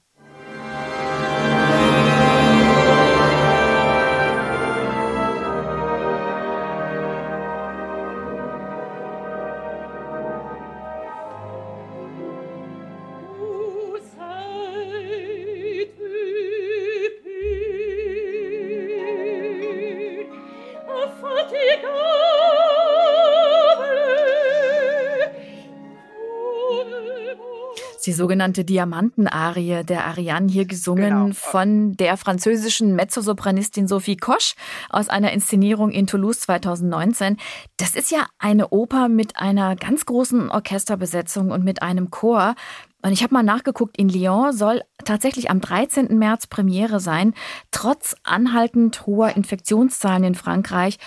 Die 28.01 28.13
sogenannte 28.13 28.65
Diamantenarie 28.65 29.83
der 29.83 30.05
Ariane 30.05 30.51
hier 30.51 30.65
gesungen 30.65 31.09
genau. 31.09 31.29
von 31.33 31.93
der 31.97 32.17
französischen 32.17 32.95
Mezzosopranistin 32.95 33.87
Sophie 33.87 34.17
Kosch 34.17 34.55
aus 34.89 35.09
einer 35.09 35.31
Inszenierung 35.31 35.91
in 35.91 36.07
Toulouse 36.07 36.41
2019. 36.41 37.37
Das 37.77 37.95
ist 37.95 38.11
ja 38.11 38.25
eine 38.39 38.69
Oper 38.69 39.09
mit 39.09 39.37
einer 39.37 39.75
ganz 39.75 40.05
großen 40.05 40.49
Orchesterbesetzung 40.49 41.51
und 41.51 41.63
mit 41.63 41.81
einem 41.81 42.11
Chor. 42.11 42.55
Und 43.03 43.13
ich 43.13 43.23
habe 43.23 43.33
mal 43.33 43.43
nachgeguckt, 43.43 43.97
in 43.97 44.09
Lyon 44.09 44.53
soll 44.53 44.81
tatsächlich 45.03 45.49
am 45.49 45.61
13. 45.61 46.17
März 46.17 46.47
Premiere 46.47 46.99
sein, 46.99 47.33
trotz 47.71 48.15
anhaltend 48.23 49.05
hoher 49.05 49.35
Infektionszahlen 49.35 50.23
in 50.23 50.35
Frankreich. 50.35 50.97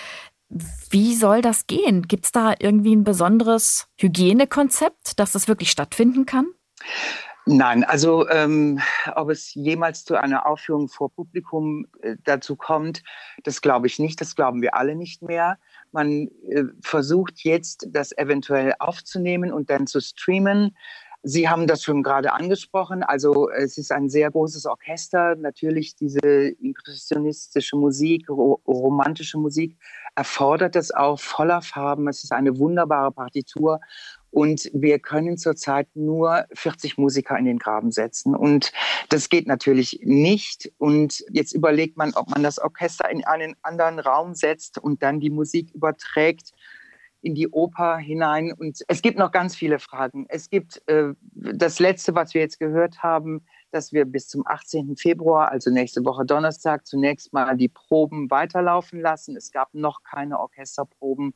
Wie 0.90 1.14
soll 1.14 1.40
das 1.40 1.66
gehen? 1.66 2.02
Gibt 2.02 2.26
es 2.26 2.33
da 2.33 2.54
irgendwie 2.59 2.94
ein 2.94 3.04
besonderes 3.04 3.88
Hygienekonzept, 3.96 5.18
dass 5.18 5.33
das 5.33 5.48
wirklich 5.48 5.70
stattfinden 5.70 6.26
kann? 6.26 6.46
Nein, 7.47 7.85
also 7.85 8.27
ähm, 8.31 8.81
ob 9.16 9.29
es 9.29 9.53
jemals 9.55 10.07
zu 10.07 10.18
einer 10.18 10.47
Aufführung 10.47 10.88
vor 10.88 11.12
Publikum 11.12 11.87
äh, 12.01 12.16
dazu 12.25 12.57
kommt, 12.57 13.03
das 13.42 13.61
glaube 13.61 13.87
ich 13.87 13.99
nicht, 13.99 14.18
das 14.23 14.35
glauben 14.35 14.62
wir 14.62 14.75
alle 14.75 14.97
nicht 14.97 15.20
mehr. 15.20 15.59
Man 15.92 16.29
äh, 16.49 16.64
versucht 16.81 17.44
jetzt, 17.44 17.88
das 17.90 18.16
eventuell 18.16 18.73
aufzunehmen 18.79 19.53
und 19.53 19.68
dann 19.68 19.87
zu 19.87 20.01
streamen. 20.01 20.75
Sie 21.23 21.49
haben 21.49 21.66
das 21.66 21.83
schon 21.83 22.03
gerade 22.03 22.33
angesprochen. 22.33 23.03
Also 23.03 23.51
es 23.51 23.77
ist 23.77 23.92
ein 23.92 24.09
sehr 24.09 24.31
großes 24.31 24.64
Orchester. 24.64 25.37
Natürlich 25.37 25.97
diese 25.97 26.49
impressionistische 26.61 27.77
Musik, 27.77 28.29
ro 28.29 28.61
romantische 28.66 29.38
Musik 29.38 29.79
erfordert 30.14 30.77
es 30.77 30.92
auch 30.92 31.18
voller 31.18 31.62
Farben. 31.62 32.09
Es 32.09 32.25
ist 32.25 32.33
eine 32.33 32.59
wunderbare 32.59 33.11
Partitur. 33.11 33.81
Und 34.35 34.68
wir 34.75 34.99
können 34.99 35.38
zurzeit 35.38 35.87
nur 35.94 36.47
40 36.55 36.99
Musiker 36.99 37.38
in 37.38 37.44
den 37.44 37.61
Graben 37.61 37.92
setzen. 37.92 38.35
Und 38.35 38.73
das 39.09 39.29
geht 39.29 39.47
natürlich 39.47 40.01
nicht. 40.03 40.73
Und 40.77 41.25
jetzt 41.31 41.53
überlegt 41.53 41.97
man, 41.97 42.14
ob 42.14 42.29
man 42.31 42.42
das 42.42 42.59
Orchester 42.59 43.09
in 43.09 43.25
einen 43.25 43.55
anderen 43.62 44.01
Raum 44.01 44.35
setzt 44.35 44.79
und 44.79 45.05
dann 45.05 45.20
die 45.20 45.31
Musik 45.31 45.70
überträgt 45.73 46.51
in 47.23 47.37
die 47.37 47.49
Oper 47.49 47.97
hinein. 47.97 48.53
Und 48.53 48.81
es 48.88 49.03
gibt 49.03 49.18
noch 49.18 49.31
ganz 49.31 49.55
viele 49.55 49.79
Fragen. 49.79 50.27
Es 50.29 50.51
gibt 50.51 50.83
äh, 50.88 51.14
das 51.33 51.79
Letzte, 51.79 52.16
was 52.16 52.35
wir 52.35 52.40
jetzt 52.40 52.59
gehört 52.59 53.05
haben, 53.05 53.47
dass 53.70 53.92
wir 53.92 54.05
bis 54.05 54.27
zum 54.27 54.44
18. 54.44 54.97
Februar, 54.97 55.53
also 55.53 55.70
nächste 55.70 56.05
Woche 56.05 56.25
Donnerstag, 56.25 56.87
zunächst 56.87 57.33
mal 57.33 57.57
die 57.57 57.68
Proben 57.68 58.31
weiterlaufen 58.33 59.01
lassen. 59.01 59.37
Es 59.37 59.53
gab 59.53 59.75
noch 59.75 60.03
keine 60.03 60.40
Orchesterproben. 60.40 61.35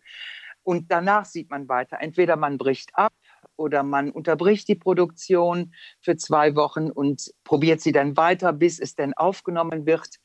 Und 0.68 0.90
danach 0.90 1.24
sieht 1.24 1.48
man 1.48 1.66
weiter. 1.70 1.96
Entweder 1.98 2.36
man 2.36 2.58
bricht 2.58 2.90
ab 2.92 3.14
oder 3.56 3.82
man 3.82 4.10
unterbricht 4.10 4.68
die 4.68 4.74
Produktion 4.74 5.72
für 6.02 6.18
zwei 6.18 6.56
Wochen 6.56 6.90
und 6.90 7.32
probiert 7.42 7.80
sie 7.80 7.92
dann 7.92 8.18
weiter, 8.18 8.52
bis 8.52 8.78
es 8.78 8.94
dann 8.94 9.14
aufgenommen 9.14 9.86
wird. 9.86 10.16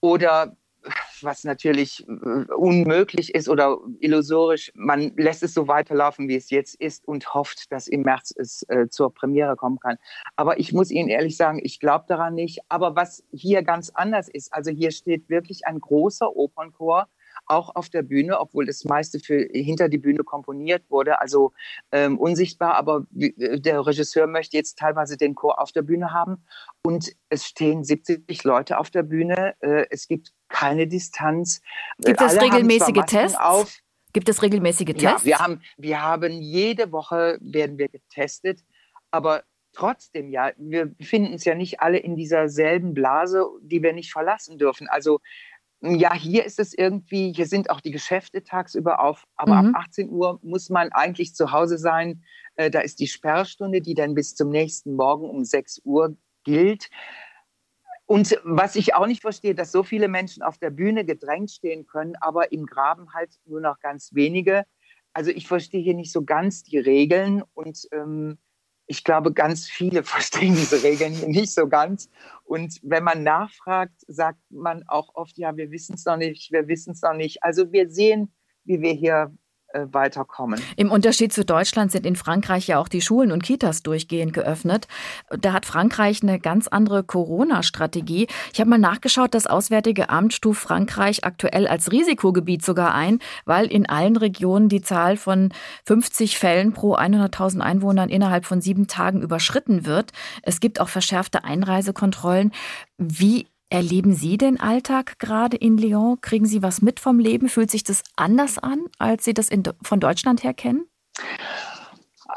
Oder 0.00 0.56
was 1.20 1.44
natürlich 1.44 2.08
äh, 2.08 2.50
unmöglich 2.54 3.34
ist 3.34 3.46
oder 3.46 3.76
illusorisch, 4.00 4.72
man 4.74 5.14
lässt 5.18 5.42
es 5.42 5.52
so 5.52 5.68
weiterlaufen, 5.68 6.28
wie 6.28 6.36
es 6.36 6.48
jetzt 6.48 6.74
ist 6.76 7.06
und 7.06 7.34
hofft, 7.34 7.70
dass 7.70 7.88
im 7.88 8.04
März 8.04 8.32
es 8.34 8.62
äh, 8.70 8.88
zur 8.88 9.12
Premiere 9.12 9.54
kommen 9.54 9.80
kann. 9.80 9.98
Aber 10.34 10.58
ich 10.58 10.72
muss 10.72 10.90
Ihnen 10.90 11.10
ehrlich 11.10 11.36
sagen, 11.36 11.60
ich 11.62 11.78
glaube 11.78 12.06
daran 12.08 12.34
nicht. 12.34 12.60
Aber 12.70 12.96
was 12.96 13.22
hier 13.32 13.62
ganz 13.62 13.90
anders 13.90 14.30
ist, 14.30 14.50
also 14.50 14.70
hier 14.70 14.92
steht 14.92 15.28
wirklich 15.28 15.66
ein 15.66 15.78
großer 15.78 16.34
Opernchor 16.34 17.06
auch 17.48 17.74
auf 17.74 17.88
der 17.88 18.02
Bühne, 18.02 18.38
obwohl 18.38 18.66
das 18.66 18.84
meiste 18.84 19.18
für 19.20 19.48
hinter 19.52 19.88
die 19.88 19.98
Bühne 19.98 20.24
komponiert 20.24 20.84
wurde, 20.88 21.20
also 21.20 21.52
ähm, 21.92 22.18
unsichtbar. 22.18 22.74
Aber 22.74 23.06
äh, 23.18 23.58
der 23.60 23.86
Regisseur 23.86 24.26
möchte 24.26 24.56
jetzt 24.56 24.78
teilweise 24.78 25.16
den 25.16 25.34
Chor 25.34 25.60
auf 25.60 25.72
der 25.72 25.82
Bühne 25.82 26.12
haben 26.12 26.44
und 26.82 27.12
es 27.28 27.46
stehen 27.46 27.84
70 27.84 28.44
Leute 28.44 28.78
auf 28.78 28.90
der 28.90 29.02
Bühne. 29.02 29.54
Äh, 29.60 29.86
es 29.90 30.08
gibt 30.08 30.32
keine 30.48 30.86
Distanz. 30.86 31.60
Gibt 31.98 32.20
es 32.20 32.40
regelmäßige 32.40 33.04
Tests? 33.06 33.38
Auf. 33.38 33.78
Gibt 34.12 34.28
es 34.28 34.42
regelmäßige 34.42 34.94
Tests? 34.94 35.02
Ja, 35.02 35.24
wir 35.24 35.38
haben, 35.38 35.62
wir 35.76 36.02
haben 36.02 36.40
jede 36.40 36.92
Woche 36.92 37.38
werden 37.40 37.78
wir 37.78 37.88
getestet, 37.88 38.64
aber 39.10 39.44
trotzdem 39.72 40.30
ja, 40.30 40.50
wir 40.56 40.86
befinden 40.86 41.32
uns 41.32 41.44
ja 41.44 41.54
nicht 41.54 41.80
alle 41.80 41.98
in 41.98 42.16
dieser 42.16 42.48
selben 42.48 42.94
Blase, 42.94 43.46
die 43.60 43.82
wir 43.82 43.92
nicht 43.92 44.10
verlassen 44.10 44.58
dürfen. 44.58 44.88
Also 44.88 45.20
ja, 45.80 46.12
hier 46.12 46.44
ist 46.44 46.58
es 46.58 46.74
irgendwie, 46.76 47.32
hier 47.32 47.46
sind 47.46 47.70
auch 47.70 47.80
die 47.80 47.92
Geschäfte 47.92 48.42
tagsüber 48.42 49.00
auf, 49.00 49.24
aber 49.36 49.62
mhm. 49.62 49.74
ab 49.74 49.82
18 49.86 50.10
Uhr 50.10 50.40
muss 50.42 50.70
man 50.70 50.90
eigentlich 50.90 51.34
zu 51.34 51.52
Hause 51.52 51.78
sein. 51.78 52.24
Äh, 52.56 52.70
da 52.70 52.80
ist 52.80 52.98
die 52.98 53.06
Sperrstunde, 53.06 53.80
die 53.80 53.94
dann 53.94 54.14
bis 54.14 54.34
zum 54.34 54.48
nächsten 54.50 54.94
Morgen 54.96 55.28
um 55.28 55.44
6 55.44 55.82
Uhr 55.84 56.16
gilt. 56.44 56.90
Und 58.06 58.40
was 58.42 58.74
ich 58.74 58.94
auch 58.94 59.06
nicht 59.06 59.20
verstehe, 59.20 59.54
dass 59.54 59.70
so 59.70 59.82
viele 59.82 60.08
Menschen 60.08 60.42
auf 60.42 60.58
der 60.58 60.70
Bühne 60.70 61.04
gedrängt 61.04 61.50
stehen 61.50 61.86
können, 61.86 62.16
aber 62.20 62.52
im 62.52 62.64
Graben 62.66 63.12
halt 63.12 63.30
nur 63.44 63.60
noch 63.60 63.78
ganz 63.80 64.14
wenige. 64.14 64.64
Also 65.12 65.30
ich 65.30 65.46
verstehe 65.46 65.82
hier 65.82 65.94
nicht 65.94 66.12
so 66.12 66.24
ganz 66.24 66.64
die 66.64 66.78
Regeln 66.78 67.42
und 67.54 67.86
ähm, 67.92 68.38
ich 68.88 69.04
glaube, 69.04 69.32
ganz 69.32 69.66
viele 69.68 70.02
verstehen 70.14 70.56
diese 70.56 70.82
Regeln 70.82 71.12
hier 71.12 71.28
nicht 71.28 71.52
so 71.52 71.68
ganz. 71.68 72.10
Und 72.44 72.80
wenn 72.82 73.04
man 73.04 73.22
nachfragt, 73.22 73.94
sagt 74.08 74.40
man 74.50 74.82
auch 74.88 75.14
oft, 75.14 75.38
ja, 75.38 75.56
wir 75.56 75.70
wissen 75.70 75.94
es 75.94 76.04
noch 76.04 76.16
nicht, 76.16 76.50
wir 76.50 76.66
wissen 76.66 76.92
es 76.92 77.02
noch 77.02 77.14
nicht. 77.14 77.44
Also 77.44 77.70
wir 77.70 77.90
sehen, 77.90 78.32
wie 78.64 78.80
wir 78.80 78.92
hier 78.92 79.32
weiterkommen. 79.74 80.60
Im 80.76 80.90
Unterschied 80.90 81.32
zu 81.32 81.44
Deutschland 81.44 81.92
sind 81.92 82.06
in 82.06 82.16
Frankreich 82.16 82.66
ja 82.66 82.78
auch 82.78 82.88
die 82.88 83.02
Schulen 83.02 83.32
und 83.32 83.42
Kitas 83.42 83.82
durchgehend 83.82 84.32
geöffnet. 84.32 84.88
Da 85.30 85.52
hat 85.52 85.66
Frankreich 85.66 86.22
eine 86.22 86.40
ganz 86.40 86.68
andere 86.68 87.04
Corona-Strategie. 87.04 88.28
Ich 88.52 88.60
habe 88.60 88.70
mal 88.70 88.78
nachgeschaut, 88.78 89.34
das 89.34 89.46
Auswärtige 89.46 90.08
Amt 90.08 90.32
stuft 90.32 90.62
Frankreich 90.62 91.24
aktuell 91.24 91.66
als 91.68 91.92
Risikogebiet 91.92 92.64
sogar 92.64 92.94
ein, 92.94 93.18
weil 93.44 93.66
in 93.66 93.88
allen 93.88 94.16
Regionen 94.16 94.68
die 94.68 94.82
Zahl 94.82 95.16
von 95.16 95.50
50 95.84 96.38
Fällen 96.38 96.72
pro 96.72 96.96
100.000 96.96 97.60
Einwohnern 97.60 98.08
innerhalb 98.08 98.46
von 98.46 98.60
sieben 98.60 98.86
Tagen 98.86 99.22
überschritten 99.22 99.84
wird. 99.84 100.12
Es 100.42 100.60
gibt 100.60 100.80
auch 100.80 100.88
verschärfte 100.88 101.44
Einreisekontrollen. 101.44 102.52
Wie 102.96 103.46
Erleben 103.70 104.14
Sie 104.14 104.38
den 104.38 104.58
Alltag 104.58 105.18
gerade 105.18 105.56
in 105.56 105.76
Lyon? 105.76 106.20
Kriegen 106.22 106.46
Sie 106.46 106.62
was 106.62 106.80
mit 106.80 107.00
vom 107.00 107.18
Leben? 107.18 107.50
Fühlt 107.50 107.70
sich 107.70 107.84
das 107.84 108.02
anders 108.16 108.58
an, 108.58 108.86
als 108.98 109.24
Sie 109.24 109.34
das 109.34 109.50
in, 109.50 109.62
von 109.82 110.00
Deutschland 110.00 110.42
her 110.42 110.54
kennen? 110.54 110.88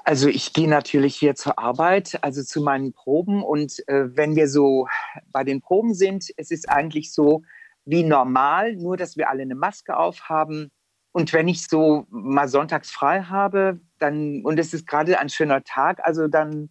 Also 0.03 0.27
ich 0.27 0.51
gehe 0.51 0.67
natürlich 0.67 1.15
hier 1.15 1.35
zur 1.35 1.57
Arbeit, 1.57 2.19
also 2.21 2.43
zu 2.43 2.61
meinen 2.61 2.91
Proben. 2.91 3.43
Und 3.43 3.87
äh, 3.87 4.15
wenn 4.15 4.35
wir 4.35 4.49
so 4.49 4.87
bei 5.31 5.45
den 5.45 5.61
Proben 5.61 5.93
sind, 5.93 6.25
es 6.35 6.51
ist 6.51 6.67
eigentlich 6.67 7.13
so 7.13 7.43
wie 7.85 8.03
normal, 8.03 8.75
nur 8.75 8.97
dass 8.97 9.15
wir 9.15 9.29
alle 9.29 9.43
eine 9.43 9.55
Maske 9.55 9.95
aufhaben. 9.95 10.69
Und 11.13 11.31
wenn 11.31 11.47
ich 11.47 11.65
so 11.67 12.05
mal 12.09 12.49
sonntags 12.49 12.91
frei 12.91 13.23
habe, 13.23 13.79
dann, 13.99 14.41
und 14.43 14.59
es 14.59 14.73
ist 14.73 14.85
gerade 14.85 15.17
ein 15.17 15.29
schöner 15.29 15.63
Tag, 15.63 15.99
also 16.03 16.27
dann 16.27 16.69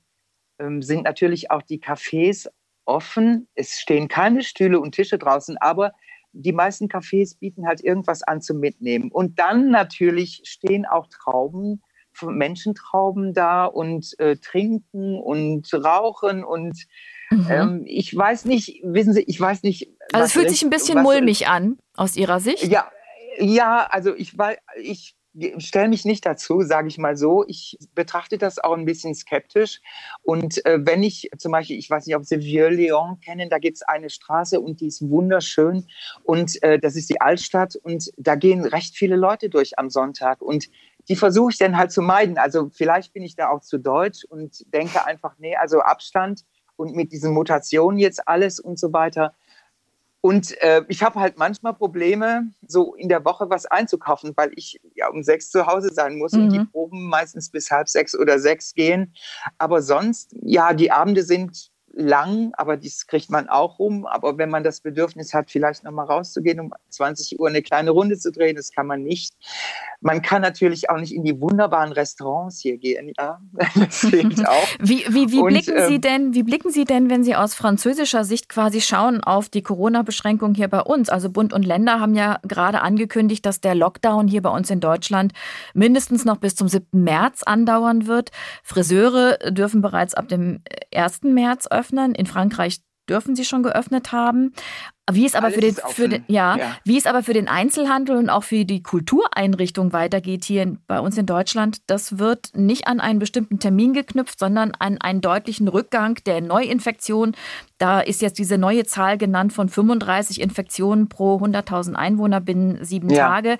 ähm, 0.58 0.82
sind 0.82 1.04
natürlich 1.04 1.50
auch 1.50 1.62
die 1.62 1.80
Cafés 1.80 2.46
offen. 2.90 3.48
Es 3.54 3.78
stehen 3.78 4.08
keine 4.08 4.42
Stühle 4.42 4.80
und 4.80 4.92
Tische 4.92 5.18
draußen, 5.18 5.56
aber 5.58 5.92
die 6.32 6.52
meisten 6.52 6.86
Cafés 6.86 7.38
bieten 7.38 7.66
halt 7.66 7.82
irgendwas 7.82 8.22
an 8.22 8.40
zum 8.40 8.60
Mitnehmen. 8.60 9.10
Und 9.10 9.38
dann 9.38 9.70
natürlich 9.70 10.42
stehen 10.44 10.86
auch 10.86 11.06
Trauben, 11.06 11.82
Menschentrauben 12.22 13.32
da 13.32 13.64
und 13.64 14.18
äh, 14.18 14.36
trinken 14.36 15.18
und 15.18 15.72
rauchen 15.72 16.44
und 16.44 16.76
mhm. 17.30 17.46
ähm, 17.48 17.82
ich 17.86 18.14
weiß 18.14 18.44
nicht, 18.44 18.82
wissen 18.84 19.14
Sie, 19.14 19.22
ich 19.22 19.40
weiß 19.40 19.62
nicht. 19.62 19.88
Also 20.12 20.26
es 20.26 20.32
fühlt 20.32 20.50
sich 20.50 20.62
ein 20.62 20.70
bisschen 20.70 21.02
mulmig 21.02 21.48
an 21.48 21.78
aus 21.96 22.16
Ihrer 22.16 22.40
Sicht. 22.40 22.64
Ja, 22.64 22.90
ja, 23.38 23.86
also 23.90 24.14
ich 24.14 24.36
war, 24.36 24.54
ich 24.82 25.14
stelle 25.58 25.88
mich 25.88 26.04
nicht 26.04 26.26
dazu, 26.26 26.62
sage 26.62 26.88
ich 26.88 26.98
mal 26.98 27.16
so. 27.16 27.44
Ich 27.46 27.78
betrachte 27.94 28.38
das 28.38 28.58
auch 28.58 28.76
ein 28.76 28.84
bisschen 28.84 29.14
skeptisch. 29.14 29.80
Und 30.22 30.64
äh, 30.66 30.78
wenn 30.84 31.02
ich 31.02 31.30
zum 31.38 31.52
Beispiel, 31.52 31.78
ich 31.78 31.88
weiß 31.88 32.06
nicht, 32.06 32.16
ob 32.16 32.24
Sie 32.24 32.40
Vieux-Lyon 32.40 33.20
kennen, 33.20 33.48
da 33.48 33.58
gibt 33.58 33.76
es 33.76 33.82
eine 33.82 34.10
Straße 34.10 34.60
und 34.60 34.80
die 34.80 34.88
ist 34.88 35.08
wunderschön. 35.08 35.86
Und 36.24 36.62
äh, 36.62 36.78
das 36.78 36.96
ist 36.96 37.10
die 37.10 37.20
Altstadt 37.20 37.76
und 37.76 38.10
da 38.16 38.34
gehen 38.34 38.64
recht 38.64 38.96
viele 38.96 39.16
Leute 39.16 39.48
durch 39.48 39.78
am 39.78 39.90
Sonntag. 39.90 40.42
Und 40.42 40.68
die 41.08 41.16
versuche 41.16 41.52
ich 41.52 41.58
dann 41.58 41.76
halt 41.76 41.92
zu 41.92 42.02
meiden. 42.02 42.38
Also 42.38 42.68
vielleicht 42.72 43.12
bin 43.12 43.22
ich 43.22 43.36
da 43.36 43.48
auch 43.48 43.60
zu 43.60 43.78
deutsch 43.78 44.24
und 44.24 44.64
denke 44.72 45.04
einfach, 45.04 45.34
nee, 45.38 45.56
also 45.56 45.80
Abstand 45.80 46.44
und 46.76 46.94
mit 46.94 47.12
diesen 47.12 47.32
Mutationen 47.32 47.98
jetzt 47.98 48.26
alles 48.26 48.58
und 48.58 48.78
so 48.78 48.92
weiter 48.92 49.34
und 50.22 50.60
äh, 50.60 50.82
ich 50.88 51.02
habe 51.02 51.18
halt 51.18 51.38
manchmal 51.38 51.72
Probleme, 51.74 52.50
so 52.66 52.94
in 52.94 53.08
der 53.08 53.24
Woche 53.24 53.48
was 53.48 53.64
einzukaufen, 53.64 54.32
weil 54.36 54.52
ich 54.54 54.78
ja 54.94 55.08
um 55.08 55.22
sechs 55.22 55.50
zu 55.50 55.66
Hause 55.66 55.92
sein 55.94 56.16
muss 56.18 56.32
mhm. 56.32 56.42
und 56.42 56.52
die 56.52 56.58
mhm. 56.58 56.70
Proben 56.70 57.08
meistens 57.08 57.50
bis 57.50 57.70
halb 57.70 57.88
sechs 57.88 58.14
oder 58.14 58.38
sechs 58.38 58.74
gehen. 58.74 59.14
Aber 59.56 59.80
sonst, 59.80 60.34
ja, 60.42 60.74
die 60.74 60.92
Abende 60.92 61.22
sind 61.22 61.69
lang, 61.92 62.52
aber 62.54 62.76
das 62.76 63.06
kriegt 63.06 63.30
man 63.30 63.48
auch 63.48 63.78
rum. 63.78 64.06
Aber 64.06 64.38
wenn 64.38 64.50
man 64.50 64.62
das 64.62 64.80
Bedürfnis 64.80 65.34
hat, 65.34 65.50
vielleicht 65.50 65.84
nochmal 65.84 66.06
rauszugehen, 66.06 66.60
um 66.60 66.72
20 66.88 67.40
Uhr 67.40 67.48
eine 67.48 67.62
kleine 67.62 67.90
Runde 67.90 68.18
zu 68.18 68.30
drehen, 68.30 68.56
das 68.56 68.70
kann 68.72 68.86
man 68.86 69.02
nicht. 69.02 69.34
Man 70.00 70.22
kann 70.22 70.42
natürlich 70.42 70.88
auch 70.88 70.96
nicht 70.98 71.14
in 71.14 71.24
die 71.24 71.40
wunderbaren 71.40 71.92
Restaurants 71.92 72.60
hier 72.60 72.78
gehen. 72.78 73.12
Ja, 73.18 73.40
das 73.74 73.98
fehlt 73.98 74.40
auch. 74.46 74.68
Wie, 74.78 75.04
wie, 75.08 75.30
wie, 75.32 75.40
Und, 75.40 75.48
blicken 75.48 75.76
ähm, 75.76 75.88
Sie 75.88 76.00
denn, 76.00 76.34
wie 76.34 76.42
blicken 76.42 76.70
Sie 76.70 76.84
denn, 76.84 77.10
wenn 77.10 77.24
Sie 77.24 77.34
aus 77.34 77.54
französischer 77.54 78.24
Sicht 78.24 78.48
quasi 78.48 78.80
schauen 78.80 79.22
auf 79.22 79.48
die 79.48 79.62
Corona-Beschränkung 79.62 80.54
hier 80.54 80.68
bei 80.68 80.80
uns? 80.80 81.10
Also 81.10 81.28
Bund 81.30 81.52
und 81.52 81.64
Länder 81.64 82.00
haben 82.00 82.14
ja 82.14 82.38
gerade 82.46 82.80
angekündigt, 82.82 83.44
dass 83.44 83.60
der 83.60 83.74
Lockdown 83.74 84.28
hier 84.28 84.42
bei 84.42 84.50
uns 84.50 84.70
in 84.70 84.80
Deutschland 84.80 85.32
mindestens 85.74 86.24
noch 86.24 86.36
bis 86.36 86.54
zum 86.54 86.68
7. 86.68 86.86
März 86.92 87.42
andauern 87.42 88.06
wird. 88.06 88.30
Friseure 88.62 89.38
dürfen 89.50 89.82
bereits 89.82 90.14
ab 90.14 90.28
dem 90.28 90.62
1. 90.94 91.22
März 91.24 91.66
öffnen 91.70 91.79
öffnen. 91.80 92.14
In 92.14 92.26
Frankreich 92.26 92.80
dürfen 93.10 93.36
Sie 93.36 93.44
schon 93.44 93.62
geöffnet 93.62 94.12
haben. 94.12 94.54
Wie 95.12 95.26
es 95.26 95.34
aber 95.34 95.50
für 95.50 95.60
den, 95.60 95.74
für 95.74 96.08
den, 96.08 96.24
ja, 96.28 96.56
ja, 96.56 96.76
wie 96.84 96.96
es 96.96 97.06
aber 97.06 97.24
für 97.24 97.32
den 97.32 97.48
Einzelhandel 97.48 98.16
und 98.16 98.30
auch 98.30 98.44
für 98.44 98.64
die 98.64 98.82
Kultureinrichtung 98.82 99.92
weitergeht 99.92 100.44
hier 100.44 100.76
bei 100.86 101.00
uns 101.00 101.18
in 101.18 101.26
Deutschland, 101.26 101.78
das 101.88 102.18
wird 102.18 102.50
nicht 102.54 102.86
an 102.86 103.00
einen 103.00 103.18
bestimmten 103.18 103.58
Termin 103.58 103.92
geknüpft, 103.92 104.38
sondern 104.38 104.72
an 104.78 104.98
einen 104.98 105.20
deutlichen 105.20 105.66
Rückgang 105.66 106.20
der 106.26 106.40
Neuinfektion. 106.40 107.34
Da 107.78 108.00
ist 108.00 108.22
jetzt 108.22 108.38
diese 108.38 108.58
neue 108.58 108.84
Zahl 108.84 109.18
genannt 109.18 109.52
von 109.52 109.68
35 109.68 110.40
Infektionen 110.40 111.08
pro 111.08 111.38
100.000 111.38 111.94
Einwohner 111.94 112.40
binnen 112.40 112.84
sieben 112.84 113.10
ja. 113.10 113.26
Tage. 113.26 113.58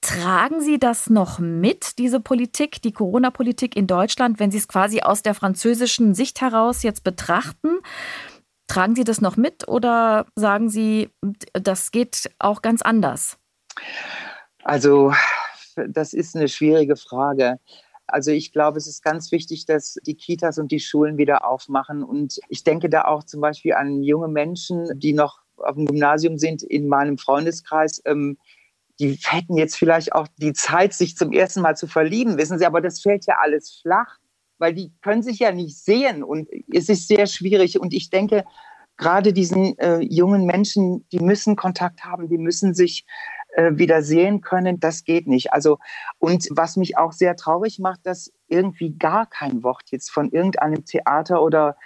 Tragen 0.00 0.60
Sie 0.60 0.78
das 0.78 1.10
noch 1.10 1.40
mit, 1.40 1.98
diese 1.98 2.20
Politik, 2.20 2.80
die 2.80 2.92
Corona-Politik 2.92 3.76
in 3.76 3.86
Deutschland, 3.86 4.38
wenn 4.38 4.50
Sie 4.50 4.58
es 4.58 4.68
quasi 4.68 5.00
aus 5.00 5.22
der 5.22 5.34
französischen 5.34 6.14
Sicht 6.14 6.40
heraus 6.40 6.82
jetzt 6.84 7.02
betrachten? 7.02 7.80
Tragen 8.66 8.96
Sie 8.96 9.04
das 9.04 9.20
noch 9.20 9.36
mit 9.36 9.68
oder 9.68 10.26
sagen 10.34 10.68
Sie, 10.68 11.10
das 11.52 11.92
geht 11.92 12.30
auch 12.38 12.62
ganz 12.62 12.82
anders? 12.82 13.38
Also, 14.64 15.12
das 15.88 16.12
ist 16.12 16.34
eine 16.34 16.48
schwierige 16.48 16.96
Frage. 16.96 17.58
Also 18.08 18.30
ich 18.30 18.52
glaube, 18.52 18.78
es 18.78 18.86
ist 18.86 19.02
ganz 19.02 19.32
wichtig, 19.32 19.66
dass 19.66 19.98
die 20.06 20.14
Kitas 20.14 20.58
und 20.58 20.70
die 20.70 20.80
Schulen 20.80 21.18
wieder 21.18 21.44
aufmachen. 21.44 22.04
Und 22.04 22.38
ich 22.48 22.62
denke 22.62 22.88
da 22.88 23.04
auch 23.04 23.24
zum 23.24 23.40
Beispiel 23.40 23.74
an 23.74 24.02
junge 24.02 24.28
Menschen, 24.28 24.88
die 24.98 25.12
noch 25.12 25.40
auf 25.56 25.74
dem 25.74 25.86
Gymnasium 25.86 26.38
sind, 26.38 26.62
in 26.62 26.88
meinem 26.88 27.18
Freundeskreis. 27.18 28.00
Ähm, 28.04 28.38
die 29.00 29.18
hätten 29.24 29.56
jetzt 29.56 29.76
vielleicht 29.76 30.12
auch 30.12 30.28
die 30.36 30.52
Zeit, 30.52 30.94
sich 30.94 31.16
zum 31.16 31.32
ersten 31.32 31.60
Mal 31.60 31.76
zu 31.76 31.86
verlieben, 31.86 32.38
wissen 32.38 32.58
Sie, 32.58 32.66
aber 32.66 32.80
das 32.80 33.00
fällt 33.00 33.26
ja 33.26 33.36
alles 33.42 33.80
flach 33.82 34.18
weil 34.58 34.74
die 34.74 34.92
können 35.02 35.22
sich 35.22 35.38
ja 35.38 35.52
nicht 35.52 35.78
sehen 35.78 36.22
und 36.22 36.48
es 36.72 36.88
ist 36.88 37.08
sehr 37.08 37.26
schwierig. 37.26 37.80
Und 37.80 37.92
ich 37.92 38.10
denke, 38.10 38.44
gerade 38.96 39.32
diesen 39.32 39.78
äh, 39.78 39.98
jungen 40.00 40.46
Menschen, 40.46 41.06
die 41.12 41.20
müssen 41.20 41.56
Kontakt 41.56 42.04
haben, 42.04 42.28
die 42.28 42.38
müssen 42.38 42.74
sich 42.74 43.04
äh, 43.54 43.72
wieder 43.74 44.02
sehen 44.02 44.40
können. 44.40 44.80
Das 44.80 45.04
geht 45.04 45.26
nicht. 45.26 45.52
Also, 45.52 45.78
und 46.18 46.48
was 46.50 46.76
mich 46.76 46.96
auch 46.96 47.12
sehr 47.12 47.36
traurig 47.36 47.78
macht, 47.78 48.00
dass 48.04 48.32
irgendwie 48.48 48.96
gar 48.96 49.26
kein 49.26 49.62
Wort 49.62 49.84
jetzt 49.90 50.10
von 50.10 50.30
irgendeinem 50.30 50.84
Theater 50.84 51.42
oder 51.42 51.76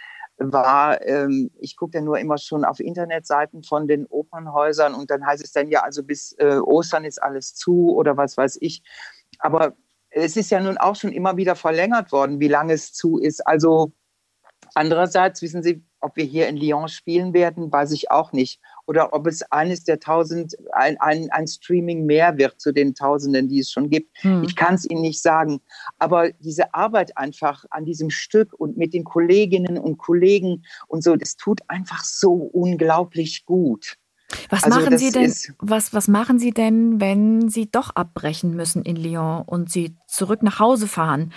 war, 0.40 1.06
ähm, 1.06 1.50
ich 1.58 1.76
gucke 1.76 1.98
ja 1.98 2.02
nur 2.02 2.18
immer 2.18 2.38
schon 2.38 2.64
auf 2.64 2.80
Internetseiten 2.80 3.62
von 3.62 3.86
den 3.86 4.06
Opernhäusern 4.06 4.94
und 4.94 5.10
dann 5.10 5.26
heißt 5.26 5.44
es 5.44 5.52
dann 5.52 5.68
ja, 5.68 5.82
also 5.82 6.02
bis 6.02 6.32
äh, 6.38 6.58
Ostern 6.58 7.04
ist 7.04 7.22
alles 7.22 7.54
zu 7.54 7.94
oder 7.94 8.16
was 8.16 8.36
weiß 8.36 8.56
ich. 8.60 8.82
Aber 9.38 9.76
es 10.10 10.36
ist 10.36 10.50
ja 10.50 10.60
nun 10.60 10.78
auch 10.78 10.96
schon 10.96 11.12
immer 11.12 11.36
wieder 11.36 11.56
verlängert 11.56 12.12
worden, 12.12 12.40
wie 12.40 12.48
lange 12.48 12.72
es 12.72 12.92
zu 12.92 13.18
ist. 13.18 13.46
Also 13.46 13.92
andererseits 14.74 15.42
wissen 15.42 15.62
Sie, 15.62 15.84
ob 16.00 16.16
wir 16.16 16.24
hier 16.24 16.48
in 16.48 16.56
Lyon 16.56 16.88
spielen 16.88 17.34
werden, 17.34 17.70
weiß 17.70 17.92
ich 17.92 18.10
auch 18.10 18.32
nicht. 18.32 18.60
Oder 18.86 19.12
ob 19.12 19.26
es 19.26 19.42
eines 19.52 19.84
der 19.84 20.00
tausend, 20.00 20.56
ein, 20.72 20.98
ein, 21.00 21.30
ein 21.30 21.46
Streaming 21.46 22.06
mehr 22.06 22.38
wird 22.38 22.60
zu 22.60 22.72
den 22.72 22.94
Tausenden, 22.94 23.48
die 23.48 23.60
es 23.60 23.70
schon 23.70 23.90
gibt. 23.90 24.16
Hm. 24.22 24.42
Ich 24.44 24.56
kann 24.56 24.74
es 24.74 24.88
Ihnen 24.88 25.02
nicht 25.02 25.20
sagen. 25.20 25.60
Aber 25.98 26.32
diese 26.32 26.74
Arbeit 26.74 27.16
einfach 27.16 27.64
an 27.70 27.84
diesem 27.84 28.10
Stück 28.10 28.54
und 28.54 28.78
mit 28.78 28.94
den 28.94 29.04
Kolleginnen 29.04 29.78
und 29.78 29.98
Kollegen 29.98 30.64
und 30.88 31.04
so, 31.04 31.16
das 31.16 31.36
tut 31.36 31.60
einfach 31.68 32.02
so 32.04 32.32
unglaublich 32.32 33.44
gut. 33.44 33.96
Was 34.48 34.64
also 34.64 34.78
machen 34.78 34.98
Sie 34.98 35.10
denn, 35.10 35.34
was, 35.58 35.92
was 35.92 36.08
machen 36.08 36.38
Sie 36.38 36.52
denn, 36.52 37.00
wenn 37.00 37.48
Sie 37.48 37.70
doch 37.70 37.90
abbrechen 37.94 38.54
müssen 38.54 38.82
in 38.82 38.96
Lyon 38.96 39.42
und 39.46 39.70
Sie 39.70 39.96
zurück 40.06 40.42
nach 40.42 40.58
Hause 40.58 40.86
fahren? 40.86 41.32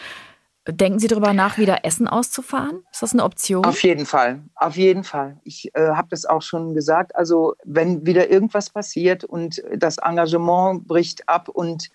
Denken 0.66 1.00
Sie 1.00 1.08
darüber 1.08 1.34
nach, 1.34 1.58
wieder 1.58 1.84
Essen 1.84 2.08
auszufahren? 2.08 2.84
Ist 2.92 3.02
das 3.02 3.12
eine 3.12 3.24
Option? 3.24 3.66
Auf 3.66 3.84
jeden 3.84 4.06
Fall, 4.06 4.42
auf 4.56 4.78
jeden 4.78 5.04
Fall. 5.04 5.38
Ich 5.44 5.70
äh, 5.76 5.90
habe 5.90 6.08
das 6.10 6.26
auch 6.26 6.42
schon 6.42 6.74
gesagt. 6.74 7.16
Also 7.16 7.56
wenn 7.66 8.06
wieder 8.06 8.30
irgendwas 8.30 8.70
passiert 8.70 9.26
und 9.26 9.62
das 9.76 9.98
Engagement 9.98 10.88
bricht 10.88 11.28
ab 11.28 11.50
und 11.50 11.90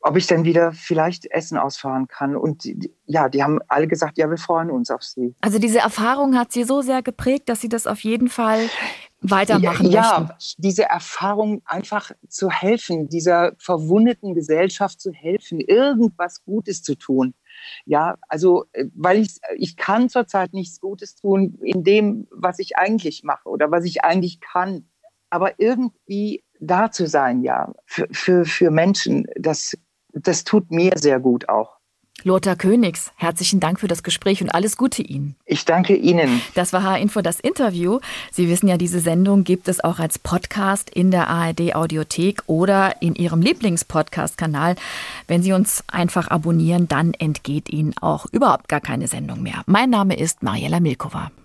ob 0.00 0.16
ich 0.16 0.26
dann 0.26 0.44
wieder 0.44 0.72
vielleicht 0.72 1.30
Essen 1.30 1.58
ausfahren 1.58 2.08
kann. 2.08 2.34
Und 2.36 2.64
ja, 3.04 3.28
die 3.28 3.42
haben 3.42 3.60
alle 3.68 3.86
gesagt, 3.86 4.16
ja, 4.16 4.30
wir 4.30 4.38
freuen 4.38 4.70
uns 4.70 4.90
auf 4.90 5.02
Sie. 5.02 5.34
Also 5.42 5.58
diese 5.58 5.80
Erfahrung 5.80 6.38
hat 6.38 6.52
Sie 6.52 6.64
so 6.64 6.80
sehr 6.80 7.02
geprägt, 7.02 7.48
dass 7.48 7.60
Sie 7.60 7.68
das 7.68 7.86
auf 7.86 8.00
jeden 8.00 8.28
Fall 8.28 8.60
weitermachen 9.20 9.90
ja, 9.90 10.20
möchten. 10.20 10.26
Ja, 10.26 10.54
diese 10.58 10.84
Erfahrung 10.84 11.62
einfach 11.64 12.10
zu 12.28 12.50
helfen, 12.50 13.08
dieser 13.08 13.52
verwundeten 13.58 14.34
Gesellschaft 14.34 15.00
zu 15.00 15.12
helfen, 15.12 15.60
irgendwas 15.60 16.42
Gutes 16.44 16.82
zu 16.82 16.94
tun. 16.94 17.34
Ja, 17.84 18.16
also, 18.28 18.64
äh, 18.72 18.86
weil 18.94 19.18
ich, 19.20 19.38
ich 19.56 19.76
kann 19.76 20.08
zurzeit 20.08 20.52
nichts 20.52 20.80
Gutes 20.80 21.16
tun 21.16 21.58
in 21.62 21.84
dem, 21.84 22.26
was 22.30 22.58
ich 22.58 22.76
eigentlich 22.76 23.22
mache 23.22 23.48
oder 23.48 23.70
was 23.70 23.84
ich 23.84 24.04
eigentlich 24.04 24.40
kann. 24.40 24.88
Aber 25.28 25.58
irgendwie 25.58 26.42
da 26.58 26.90
zu 26.90 27.06
sein, 27.06 27.42
ja, 27.42 27.72
für, 27.86 28.08
für, 28.10 28.44
für 28.44 28.70
Menschen, 28.70 29.26
das, 29.36 29.76
das 30.12 30.44
tut 30.44 30.70
mir 30.70 30.92
sehr 30.96 31.20
gut 31.20 31.48
auch. 31.48 31.79
Lothar 32.22 32.56
Königs, 32.56 33.12
herzlichen 33.16 33.60
Dank 33.60 33.80
für 33.80 33.88
das 33.88 34.02
Gespräch 34.02 34.42
und 34.42 34.50
alles 34.50 34.76
Gute 34.76 35.02
Ihnen. 35.02 35.36
Ich 35.46 35.64
danke 35.64 35.94
Ihnen. 35.96 36.42
Das 36.54 36.72
war 36.72 36.82
H-Info, 36.82 37.22
das 37.22 37.40
Interview. 37.40 38.00
Sie 38.30 38.48
wissen 38.48 38.68
ja, 38.68 38.76
diese 38.76 39.00
Sendung 39.00 39.44
gibt 39.44 39.68
es 39.68 39.82
auch 39.82 39.98
als 39.98 40.18
Podcast 40.18 40.90
in 40.90 41.10
der 41.10 41.28
ARD 41.28 41.74
Audiothek 41.74 42.42
oder 42.46 43.00
in 43.00 43.14
Ihrem 43.14 43.40
Lieblingspodcast-Kanal. 43.40 44.76
Wenn 45.26 45.42
Sie 45.42 45.52
uns 45.52 45.84
einfach 45.88 46.28
abonnieren, 46.28 46.88
dann 46.88 47.14
entgeht 47.14 47.70
Ihnen 47.70 47.94
auch 48.00 48.26
überhaupt 48.32 48.68
gar 48.68 48.80
keine 48.80 49.08
Sendung 49.08 49.42
mehr. 49.42 49.62
Mein 49.66 49.90
Name 49.90 50.16
ist 50.16 50.42
Mariella 50.42 50.80
Milkova. 50.80 51.30